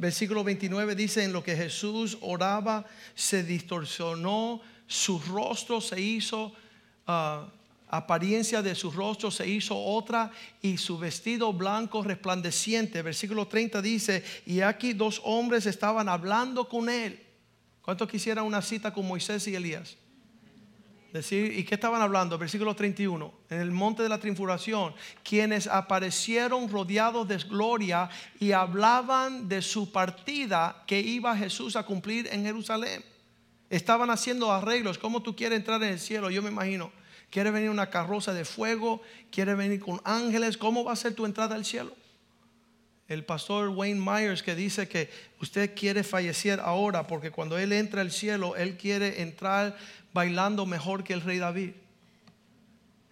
Versículo 0.00 0.42
29 0.42 0.94
dice, 0.94 1.24
en 1.24 1.32
lo 1.34 1.44
que 1.44 1.54
Jesús 1.54 2.16
oraba, 2.22 2.86
se 3.14 3.42
distorsionó, 3.44 4.62
su 4.86 5.18
rostro 5.18 5.78
se 5.82 6.00
hizo, 6.00 6.54
ah, 7.06 7.46
apariencia 7.86 8.62
de 8.62 8.74
su 8.74 8.90
rostro 8.90 9.30
se 9.30 9.46
hizo 9.46 9.76
otra 9.76 10.30
y 10.62 10.78
su 10.78 10.96
vestido 10.96 11.52
blanco 11.52 12.02
resplandeciente. 12.02 13.02
Versículo 13.02 13.46
30 13.46 13.82
dice, 13.82 14.24
y 14.46 14.62
aquí 14.62 14.94
dos 14.94 15.20
hombres 15.22 15.66
estaban 15.66 16.08
hablando 16.08 16.66
con 16.66 16.88
él. 16.88 17.22
¿Cuántos 17.82 18.08
quisieran 18.08 18.46
una 18.46 18.62
cita 18.62 18.94
con 18.94 19.06
Moisés 19.06 19.46
y 19.48 19.54
Elías? 19.54 19.98
¿Y 21.12 21.64
qué 21.64 21.74
estaban 21.74 22.00
hablando? 22.00 22.38
Versículo 22.38 22.74
31. 22.74 23.32
En 23.50 23.60
el 23.60 23.70
monte 23.72 24.02
de 24.02 24.08
la 24.08 24.18
transfiguración, 24.18 24.94
quienes 25.22 25.66
aparecieron 25.66 26.68
rodeados 26.68 27.26
de 27.26 27.36
gloria 27.38 28.08
y 28.38 28.52
hablaban 28.52 29.48
de 29.48 29.60
su 29.62 29.90
partida 29.90 30.84
que 30.86 31.00
iba 31.00 31.36
Jesús 31.36 31.76
a 31.76 31.82
cumplir 31.82 32.28
en 32.30 32.44
Jerusalén. 32.44 33.04
Estaban 33.68 34.10
haciendo 34.10 34.52
arreglos. 34.52 34.98
¿Cómo 34.98 35.22
tú 35.22 35.34
quieres 35.34 35.58
entrar 35.58 35.82
en 35.82 35.90
el 35.90 36.00
cielo? 36.00 36.30
Yo 36.30 36.42
me 36.42 36.50
imagino. 36.50 36.92
¿Quieres 37.30 37.52
venir 37.52 37.70
una 37.70 37.90
carroza 37.90 38.32
de 38.32 38.44
fuego? 38.44 39.02
¿Quieres 39.30 39.56
venir 39.56 39.80
con 39.80 40.00
ángeles? 40.04 40.56
¿Cómo 40.56 40.84
va 40.84 40.92
a 40.92 40.96
ser 40.96 41.14
tu 41.14 41.26
entrada 41.26 41.54
al 41.54 41.64
cielo? 41.64 41.94
El 43.10 43.24
pastor 43.24 43.70
Wayne 43.70 44.00
Myers 44.00 44.40
que 44.40 44.54
dice 44.54 44.86
que 44.86 45.10
usted 45.40 45.74
quiere 45.74 46.04
fallecer 46.04 46.60
ahora 46.60 47.08
porque 47.08 47.32
cuando 47.32 47.58
él 47.58 47.72
entra 47.72 48.02
al 48.02 48.12
cielo, 48.12 48.54
él 48.54 48.76
quiere 48.76 49.20
entrar 49.20 49.76
bailando 50.12 50.64
mejor 50.64 51.02
que 51.02 51.12
el 51.12 51.20
rey 51.20 51.38
David. 51.38 51.72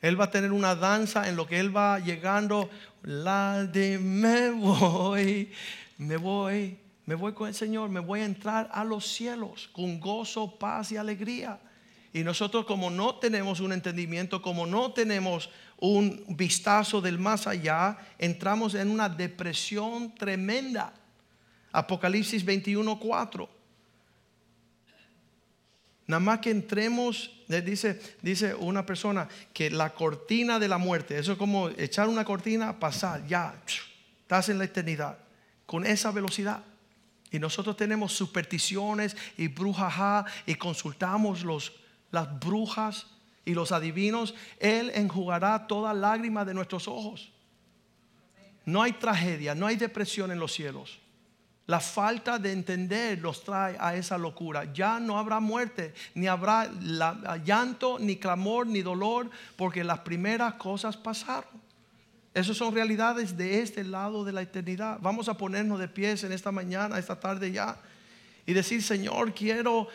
Él 0.00 0.20
va 0.20 0.26
a 0.26 0.30
tener 0.30 0.52
una 0.52 0.76
danza 0.76 1.28
en 1.28 1.34
lo 1.34 1.48
que 1.48 1.58
él 1.58 1.76
va 1.76 1.98
llegando, 1.98 2.70
la 3.02 3.64
de 3.64 3.98
me 3.98 4.50
voy, 4.50 5.50
me 5.96 6.16
voy, 6.16 6.78
me 7.04 7.16
voy 7.16 7.32
con 7.32 7.48
el 7.48 7.54
Señor, 7.54 7.90
me 7.90 7.98
voy 7.98 8.20
a 8.20 8.24
entrar 8.24 8.70
a 8.72 8.84
los 8.84 9.04
cielos 9.04 9.68
con 9.72 9.98
gozo, 9.98 10.60
paz 10.60 10.92
y 10.92 10.96
alegría. 10.96 11.58
Y 12.12 12.22
nosotros 12.22 12.66
como 12.66 12.88
no 12.88 13.16
tenemos 13.16 13.58
un 13.58 13.72
entendimiento, 13.72 14.42
como 14.42 14.64
no 14.64 14.92
tenemos 14.92 15.50
un 15.80 16.24
vistazo 16.28 17.00
del 17.00 17.18
más 17.18 17.46
allá, 17.46 17.98
entramos 18.18 18.74
en 18.74 18.90
una 18.90 19.08
depresión 19.08 20.14
tremenda. 20.14 20.92
Apocalipsis 21.72 22.44
21, 22.44 22.98
4. 22.98 23.48
Nada 26.08 26.20
más 26.20 26.38
que 26.40 26.50
entremos, 26.50 27.30
le 27.48 27.60
dice, 27.60 28.00
dice 28.22 28.54
una 28.54 28.84
persona 28.84 29.28
que 29.52 29.70
la 29.70 29.94
cortina 29.94 30.58
de 30.58 30.66
la 30.66 30.78
muerte, 30.78 31.18
eso 31.18 31.32
es 31.32 31.38
como 31.38 31.68
echar 31.68 32.08
una 32.08 32.24
cortina, 32.24 32.78
pasar, 32.80 33.26
ya, 33.26 33.54
estás 34.22 34.48
en 34.48 34.58
la 34.58 34.64
eternidad, 34.64 35.18
con 35.66 35.86
esa 35.86 36.10
velocidad. 36.10 36.62
y 37.30 37.38
nosotros 37.38 37.76
tenemos 37.76 38.14
supersticiones 38.14 39.14
y 39.36 39.48
brujas 39.48 40.24
y 40.46 40.54
consultamos 40.54 41.44
los, 41.44 41.74
las 42.10 42.40
brujas 42.40 43.06
y 43.48 43.54
los 43.54 43.72
adivinos, 43.72 44.34
Él 44.58 44.92
enjugará 44.94 45.66
toda 45.66 45.94
lágrima 45.94 46.44
de 46.44 46.52
nuestros 46.52 46.86
ojos. 46.86 47.32
No 48.66 48.82
hay 48.82 48.92
tragedia, 48.92 49.54
no 49.54 49.66
hay 49.66 49.76
depresión 49.76 50.30
en 50.30 50.38
los 50.38 50.52
cielos. 50.52 50.98
La 51.66 51.80
falta 51.80 52.38
de 52.38 52.52
entender 52.52 53.18
los 53.20 53.42
trae 53.42 53.78
a 53.80 53.96
esa 53.96 54.18
locura. 54.18 54.70
Ya 54.74 55.00
no 55.00 55.18
habrá 55.18 55.40
muerte, 55.40 55.94
ni 56.14 56.26
habrá 56.26 56.70
llanto, 57.42 57.98
ni 57.98 58.16
clamor, 58.16 58.66
ni 58.66 58.82
dolor, 58.82 59.30
porque 59.56 59.82
las 59.82 60.00
primeras 60.00 60.54
cosas 60.54 60.98
pasaron. 60.98 61.68
Esas 62.34 62.54
son 62.54 62.74
realidades 62.74 63.34
de 63.34 63.62
este 63.62 63.82
lado 63.82 64.24
de 64.24 64.32
la 64.32 64.42
eternidad. 64.42 64.98
Vamos 65.00 65.30
a 65.30 65.38
ponernos 65.38 65.78
de 65.78 65.88
pies 65.88 66.22
en 66.22 66.32
esta 66.32 66.52
mañana, 66.52 66.98
esta 66.98 67.18
tarde 67.18 67.50
ya, 67.50 67.78
y 68.48 68.54
decir, 68.54 68.82
Señor, 68.82 69.34
quiero 69.34 69.88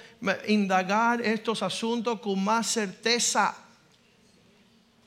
indagar 0.47 1.24
estos 1.24 1.64
asuntos 1.64 2.20
con 2.20 2.43
más 2.43 2.68
certeza. 2.68 3.58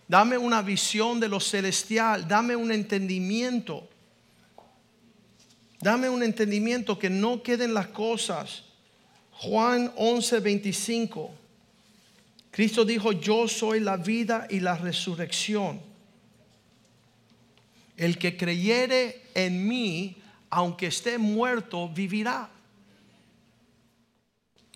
Dame 0.09 0.37
una 0.37 0.63
visión 0.63 1.21
de 1.21 1.29
lo 1.29 1.39
celestial, 1.39 2.27
dame 2.27 2.57
un 2.57 2.73
entendimiento. 2.73 3.89
Dame 5.81 6.09
un 6.09 6.25
entendimiento 6.25 6.99
que 6.99 7.09
no 7.09 7.41
queden 7.41 7.73
las 7.73 7.87
cosas. 7.87 8.65
Juan 9.31 9.93
11, 9.95 10.41
25. 10.41 11.31
Cristo 12.51 12.85
dijo, 12.85 13.13
yo 13.13 13.47
soy 13.47 13.79
la 13.79 13.97
vida 13.97 14.49
y 14.51 14.59
la 14.59 14.77
resurrección. 14.77 15.81
El 17.97 18.19
que 18.19 18.37
creyere 18.37 19.23
en 19.35 19.69
mí, 19.69 20.17
aunque 20.51 20.89
esté 20.89 21.17
muerto, 21.17 21.89
vivirá. 21.89 22.51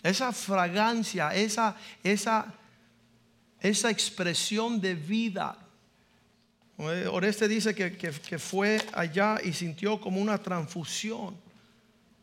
Esa 0.03 0.33
fragancia, 0.33 1.35
esa, 1.35 1.77
esa, 2.03 2.55
esa 3.61 3.91
expresión 3.91 4.81
de 4.81 4.95
vida. 4.95 5.57
Oreste 6.79 7.47
dice 7.47 7.75
que, 7.75 7.93
que, 7.93 8.39
fue 8.39 8.81
allá 8.95 9.39
y 9.45 9.53
sintió 9.53 10.01
como 10.01 10.19
una 10.21 10.39
transfusión 10.39 11.37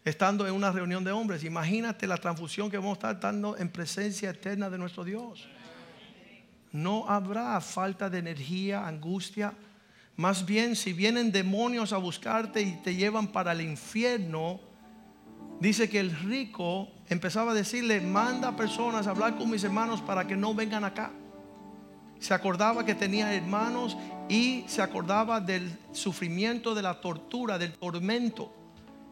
estando 0.03 0.47
en 0.47 0.53
una 0.53 0.71
reunión 0.71 1.03
de 1.03 1.11
hombres. 1.11 1.43
Imagínate 1.43 2.07
la 2.07 2.17
transfusión 2.17 2.71
que 2.71 2.77
vamos 2.77 2.93
a 2.93 3.11
estar 3.11 3.19
dando 3.19 3.55
en 3.57 3.69
presencia 3.69 4.31
eterna 4.31 4.69
de 4.69 4.79
nuestro 4.79 5.03
Dios. 5.03 5.47
No 6.71 7.07
habrá 7.07 7.61
falta 7.61 8.09
de 8.09 8.17
energía, 8.17 8.87
angustia, 8.87 9.53
más 10.17 10.47
bien, 10.47 10.75
si 10.75 10.93
vienen 10.93 11.31
demonios 11.31 11.93
a 11.93 11.97
buscarte 11.97 12.59
y 12.59 12.71
te 12.77 12.95
llevan 12.95 13.27
para 13.27 13.51
el 13.51 13.61
infierno, 13.61 14.59
dice 15.59 15.89
que 15.89 15.99
el 15.99 16.11
rico 16.11 16.87
empezaba 17.09 17.51
a 17.51 17.55
decirle, 17.55 18.01
manda 18.01 18.55
personas 18.55 19.07
a 19.07 19.11
hablar 19.11 19.37
con 19.37 19.49
mis 19.49 19.63
hermanos 19.63 20.01
para 20.01 20.27
que 20.27 20.35
no 20.35 20.53
vengan 20.53 20.83
acá. 20.83 21.11
Se 22.19 22.33
acordaba 22.33 22.85
que 22.85 22.95
tenía 22.95 23.33
hermanos 23.33 23.95
y 24.27 24.63
se 24.67 24.81
acordaba 24.81 25.39
del 25.39 25.77
sufrimiento, 25.91 26.73
de 26.73 26.81
la 26.81 26.99
tortura, 26.99 27.57
del 27.57 27.73
tormento. 27.73 28.53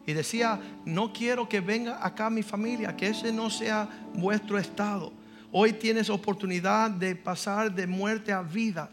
Y 0.06 0.12
decía, 0.12 0.60
no 0.84 1.12
quiero 1.12 1.48
que 1.48 1.60
venga 1.60 2.04
acá 2.04 2.30
mi 2.30 2.42
familia, 2.42 2.96
que 2.96 3.08
ese 3.08 3.32
no 3.32 3.50
sea 3.50 3.88
vuestro 4.14 4.58
estado. 4.58 5.12
Hoy 5.52 5.72
tienes 5.72 6.10
oportunidad 6.10 6.90
de 6.90 7.16
pasar 7.16 7.72
de 7.72 7.86
muerte 7.86 8.32
a 8.32 8.42
vida 8.42 8.90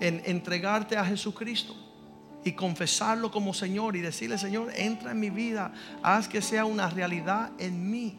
en 0.00 0.22
entregarte 0.24 0.96
a 0.96 1.04
Jesucristo 1.04 1.76
y 2.44 2.52
confesarlo 2.52 3.30
como 3.30 3.54
Señor 3.54 3.96
y 3.96 4.00
decirle, 4.00 4.38
Señor, 4.38 4.72
entra 4.74 5.12
en 5.12 5.20
mi 5.20 5.30
vida, 5.30 5.72
haz 6.02 6.28
que 6.28 6.42
sea 6.42 6.64
una 6.64 6.88
realidad 6.90 7.52
en 7.58 7.90
mí, 7.90 8.18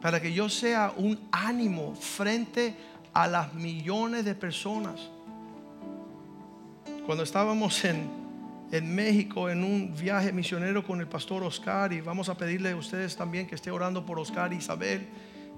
para 0.00 0.20
que 0.20 0.32
yo 0.32 0.48
sea 0.48 0.92
un 0.96 1.18
ánimo 1.30 1.94
frente 1.94 2.74
a 3.12 3.26
las 3.26 3.54
millones 3.54 4.24
de 4.24 4.34
personas. 4.34 5.00
Cuando 7.06 7.24
estábamos 7.24 7.84
en, 7.84 8.08
en 8.70 8.94
México 8.94 9.48
en 9.48 9.64
un 9.64 9.94
viaje 9.94 10.32
misionero 10.32 10.86
con 10.86 11.00
el 11.00 11.08
pastor 11.08 11.42
Oscar 11.42 11.92
y 11.92 12.00
vamos 12.00 12.28
a 12.28 12.36
pedirle 12.36 12.72
a 12.72 12.76
ustedes 12.76 13.16
también 13.16 13.46
que 13.46 13.54
esté 13.54 13.70
orando 13.70 14.04
por 14.04 14.18
Oscar 14.18 14.52
y 14.52 14.56
Isabel, 14.56 15.08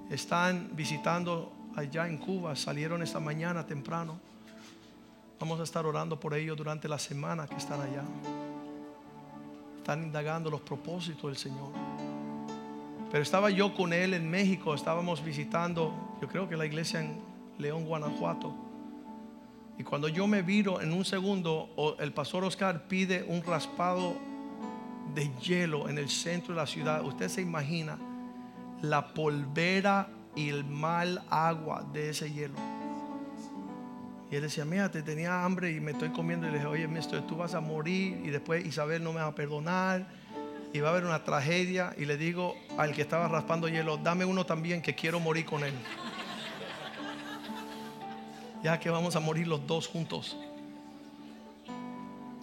están 0.09 0.69
visitando 0.73 1.53
allá 1.75 2.07
en 2.07 2.17
Cuba, 2.17 2.55
salieron 2.55 3.01
esta 3.01 3.19
mañana 3.19 3.65
temprano. 3.65 4.30
Vamos 5.41 5.59
a 5.59 5.63
estar 5.63 5.87
orando 5.87 6.19
por 6.19 6.35
ellos 6.35 6.55
durante 6.55 6.87
la 6.87 6.99
semana 6.99 7.47
que 7.47 7.55
están 7.55 7.81
allá. 7.81 8.03
Están 9.77 10.03
indagando 10.03 10.51
los 10.51 10.61
propósitos 10.61 11.23
del 11.23 11.35
Señor. 11.35 11.71
Pero 13.09 13.23
estaba 13.23 13.49
yo 13.49 13.73
con 13.73 13.91
él 13.91 14.13
en 14.13 14.29
México, 14.29 14.75
estábamos 14.75 15.25
visitando, 15.25 16.15
yo 16.21 16.27
creo 16.27 16.47
que 16.47 16.55
la 16.55 16.67
iglesia 16.67 16.99
en 16.99 17.19
León, 17.57 17.85
Guanajuato. 17.85 18.53
Y 19.79 19.83
cuando 19.83 20.07
yo 20.09 20.27
me 20.27 20.43
viro 20.43 20.79
en 20.79 20.93
un 20.93 21.03
segundo, 21.03 21.97
el 21.97 22.13
pastor 22.13 22.43
Oscar 22.43 22.87
pide 22.87 23.25
un 23.27 23.41
raspado 23.43 24.13
de 25.15 25.27
hielo 25.39 25.89
en 25.89 25.97
el 25.97 26.09
centro 26.09 26.53
de 26.53 26.61
la 26.61 26.67
ciudad. 26.67 27.03
Usted 27.03 27.29
se 27.29 27.41
imagina 27.41 27.97
la 28.83 29.11
polvera 29.15 30.07
y 30.35 30.49
el 30.49 30.65
mal 30.65 31.23
agua 31.31 31.83
de 31.91 32.11
ese 32.11 32.31
hielo. 32.31 32.70
Y 34.31 34.37
él 34.37 34.43
decía, 34.43 34.63
mira, 34.63 34.89
te 34.89 35.03
tenía 35.03 35.43
hambre 35.43 35.71
y 35.73 35.81
me 35.81 35.91
estoy 35.91 36.09
comiendo. 36.09 36.47
Y 36.47 36.51
le 36.51 36.57
dije, 36.57 36.67
oye, 36.67 36.87
mister, 36.87 37.21
tú 37.27 37.35
vas 37.35 37.53
a 37.53 37.59
morir 37.59 38.21
y 38.23 38.29
después 38.29 38.65
Isabel 38.65 39.03
no 39.03 39.11
me 39.11 39.19
va 39.19 39.27
a 39.27 39.35
perdonar. 39.35 40.07
Y 40.71 40.79
va 40.79 40.87
a 40.87 40.91
haber 40.91 41.03
una 41.03 41.25
tragedia. 41.25 41.93
Y 41.97 42.05
le 42.05 42.15
digo 42.15 42.55
al 42.77 42.93
que 42.93 43.01
estaba 43.01 43.27
raspando 43.27 43.67
hielo, 43.67 43.97
dame 43.97 44.23
uno 44.23 44.45
también 44.45 44.81
que 44.81 44.95
quiero 44.95 45.19
morir 45.19 45.43
con 45.43 45.65
él. 45.65 45.73
ya 48.63 48.79
que 48.79 48.89
vamos 48.89 49.17
a 49.17 49.19
morir 49.19 49.49
los 49.49 49.67
dos 49.67 49.89
juntos. 49.89 50.37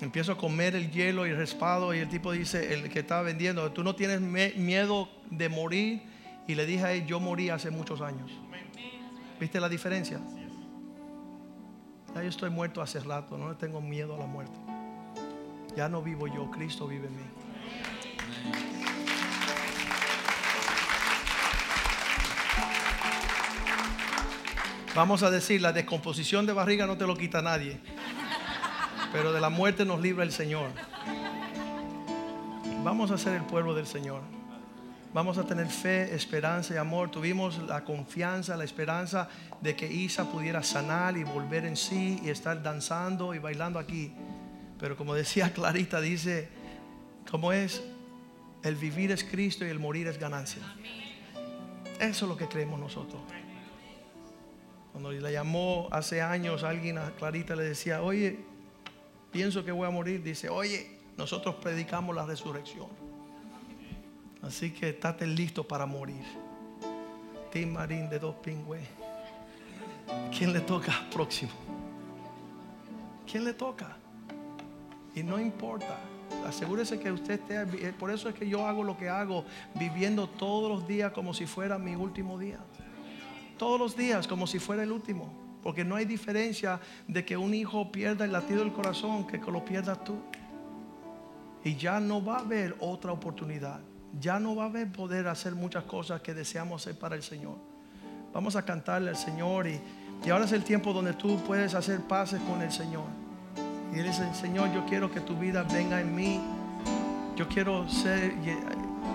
Empiezo 0.03 0.33
a 0.33 0.37
comer 0.37 0.77
el 0.77 0.91
hielo 0.91 1.27
y 1.27 1.31
el 1.31 1.39
raspado 1.39 1.95
y 1.95 2.01
el 2.01 2.09
tipo 2.11 2.33
dice, 2.33 2.75
el 2.75 2.91
que 2.91 2.99
estaba 2.99 3.23
vendiendo, 3.23 3.73
tú 3.73 3.83
no 3.83 3.97
tienes 3.97 4.21
miedo 4.21 5.09
de 5.31 5.49
morir. 5.49 6.03
Y 6.47 6.55
le 6.55 6.67
dije 6.67 6.85
a 6.85 6.93
él, 6.93 7.07
yo 7.07 7.19
morí 7.19 7.49
hace 7.49 7.71
muchos 7.71 8.03
años. 8.03 8.31
¿Viste 9.41 9.59
la 9.59 9.71
diferencia? 9.71 10.21
Ya 12.19 12.25
yo 12.25 12.31
estoy 12.31 12.51
muerto 12.51 12.83
hace 12.83 12.99
rato, 12.99 13.39
no 13.39 13.49
le 13.49 13.55
tengo 13.55 13.81
miedo 13.81 14.17
a 14.17 14.19
la 14.19 14.27
muerte. 14.27 14.59
Ya 15.77 15.89
no 15.89 16.03
vivo 16.03 16.27
yo, 16.27 16.51
Cristo 16.51 16.89
vive 16.89 17.07
en 17.07 17.17
mí. 17.17 17.23
Vamos 24.97 25.23
a 25.23 25.31
decir, 25.31 25.63
la 25.63 25.73
descomposición 25.73 26.45
de 26.45 26.53
barriga 26.53 26.89
no 26.89 26.99
te 26.99 27.07
lo 27.07 27.17
quita 27.17 27.41
nadie, 27.41 27.79
pero 29.13 29.33
de 29.33 29.41
la 29.41 29.49
muerte 29.49 29.85
nos 29.85 30.01
libra 30.01 30.25
el 30.25 30.33
Señor. 30.33 30.71
Vamos 32.83 33.13
a 33.13 33.19
ser 33.19 33.35
el 33.35 33.45
pueblo 33.45 33.77
del 33.77 33.87
Señor. 33.87 34.38
Vamos 35.15 35.39
a 35.39 35.45
tener 35.45 35.69
fe, 35.69 36.15
esperanza 36.15 36.75
y 36.75 36.77
amor. 36.77 37.11
Tuvimos 37.11 37.59
la 37.67 37.83
confianza, 37.83 38.57
la 38.57 38.65
esperanza 38.65 39.29
de 39.61 39.75
que 39.75 39.91
Isa 39.91 40.31
pudiera 40.31 40.63
sanar 40.63 41.17
y 41.17 41.25
volver 41.25 41.65
en 41.65 41.77
sí 41.77 42.21
y 42.23 42.29
estar 42.29 42.63
danzando 42.63 43.35
y 43.35 43.39
bailando 43.39 43.79
aquí. 43.79 44.13
Pero 44.79 44.97
como 44.97 45.15
decía 45.15 45.53
Clarita, 45.55 46.01
dice, 46.01 46.49
como 47.31 47.53
es, 47.53 47.83
el 48.63 48.77
vivir 48.77 49.11
es 49.11 49.25
Cristo 49.25 49.65
y 49.65 49.69
el 49.69 49.79
morir 49.79 50.07
es 50.09 50.19
ganancia. 50.19 50.63
Eso 51.99 52.25
es 52.25 52.29
lo 52.29 52.37
que 52.37 52.47
creemos 52.47 52.79
nosotros. 52.79 53.21
Cuando 54.93 55.11
le 55.11 55.33
llamó 55.33 55.89
hace 55.91 56.21
años 56.21 56.65
alguien 56.65 56.99
a 56.99 57.13
Clarita 57.13 57.57
le 57.57 57.65
decía, 57.65 58.03
oye, 58.03 58.41
pienso 59.31 59.65
que 59.65 59.73
voy 59.73 59.87
a 59.87 59.91
morir. 59.91 60.23
Dice, 60.23 60.51
oye, 60.51 60.99
nosotros 61.17 61.55
predicamos 61.57 62.15
la 62.15 62.27
resurrección. 62.27 63.08
Así 64.43 64.71
que 64.71 64.91
estate 64.91 65.27
listo 65.27 65.67
para 65.67 65.87
morir. 65.87 66.25
Tim 67.53 67.73
Marín 67.73 68.09
de 68.09 68.19
dos 68.19 68.37
pingües. 68.37 68.87
¿Quién 70.37 70.53
le 70.53 70.61
toca 70.61 70.93
próximo? 71.13 71.53
¿Quién 73.31 73.45
le 73.45 73.53
toca? 73.53 73.97
Y 75.15 75.23
no 75.23 75.39
importa. 75.39 75.99
Asegúrese 76.47 76.99
que 76.99 77.11
usted 77.11 77.41
esté. 77.41 77.93
Por 77.95 78.11
eso 78.11 78.29
es 78.29 78.35
que 78.35 78.49
yo 78.49 78.67
hago 78.67 78.85
lo 78.85 78.97
que 78.97 79.09
hago, 79.09 79.45
viviendo 79.75 80.29
todos 80.29 80.71
los 80.71 80.87
días 80.87 81.13
como 81.13 81.35
si 81.35 81.47
fuera 81.47 81.79
mi 81.79 81.95
último 81.95 82.39
día. 82.39 82.59
Todos 83.59 83.81
los 83.81 83.97
días 83.97 84.29
como 84.29 84.47
si 84.47 84.59
fuera 84.59 84.83
el 84.83 84.93
último. 84.93 85.33
Porque 85.63 85.85
no 85.85 85.97
hay 85.97 86.05
diferencia 86.05 86.81
de 87.09 87.25
que 87.25 87.37
un 87.37 87.53
hijo 87.55 87.91
pierda 87.91 88.25
el 88.25 88.33
latido 88.33 88.61
del 88.61 88.73
corazón 88.73 89.27
que 89.27 89.39
lo 89.39 89.65
pierdas 89.65 90.05
tú. 90.05 90.17
Y 91.65 91.75
ya 91.75 91.99
no 91.99 92.25
va 92.25 92.37
a 92.37 92.41
haber 92.41 92.77
otra 92.79 93.13
oportunidad 93.13 93.81
ya 94.21 94.39
no 94.39 94.57
va 94.57 94.65
a 94.65 94.67
haber 94.67 94.91
poder 94.91 95.29
hacer 95.29 95.55
muchas 95.55 95.85
cosas 95.85 96.21
que 96.21 96.35
deseamos 96.35 96.83
hacer 96.83 96.99
para 96.99 97.17
el 97.17 97.23
Señor. 97.23 97.57
Vamos 98.33 98.57
a 98.57 98.65
cantarle 98.65 99.11
al 99.11 99.17
Señor 99.17 99.67
y, 99.67 99.81
ahora 100.31 100.45
es 100.45 100.53
el 100.53 100.65
tiempo 100.65 100.93
donde 100.93 101.15
tú 101.15 101.39
puedes 101.47 101.75
hacer 101.75 102.01
paces 102.01 102.41
con 102.43 102.63
el 102.63 102.73
Señor. 102.73 103.07
Y 103.93 103.99
Él 103.99 104.07
dice, 104.07 104.33
Señor, 104.35 104.73
yo 104.73 104.85
quiero 104.87 105.11
que 105.11 105.21
tu 105.21 105.37
vida 105.37 105.63
venga 105.63 106.01
en 106.01 106.15
mí. 106.15 106.41
Yo 107.37 107.49
quiero 107.49 107.89
ser, 107.89 108.35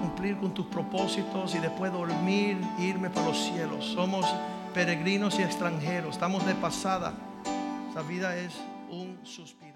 cumplir 0.01 0.37
con 0.37 0.53
tus 0.53 0.65
propósitos 0.67 1.53
y 1.55 1.59
después 1.59 1.91
dormir, 1.91 2.57
irme 2.79 3.09
para 3.09 3.27
los 3.27 3.37
cielos. 3.37 3.85
Somos 3.85 4.25
peregrinos 4.73 5.37
y 5.39 5.43
extranjeros, 5.43 6.15
estamos 6.15 6.45
de 6.45 6.55
pasada. 6.55 7.13
Esta 7.89 8.01
vida 8.01 8.35
es 8.35 8.53
un 8.89 9.19
suspiro. 9.23 9.72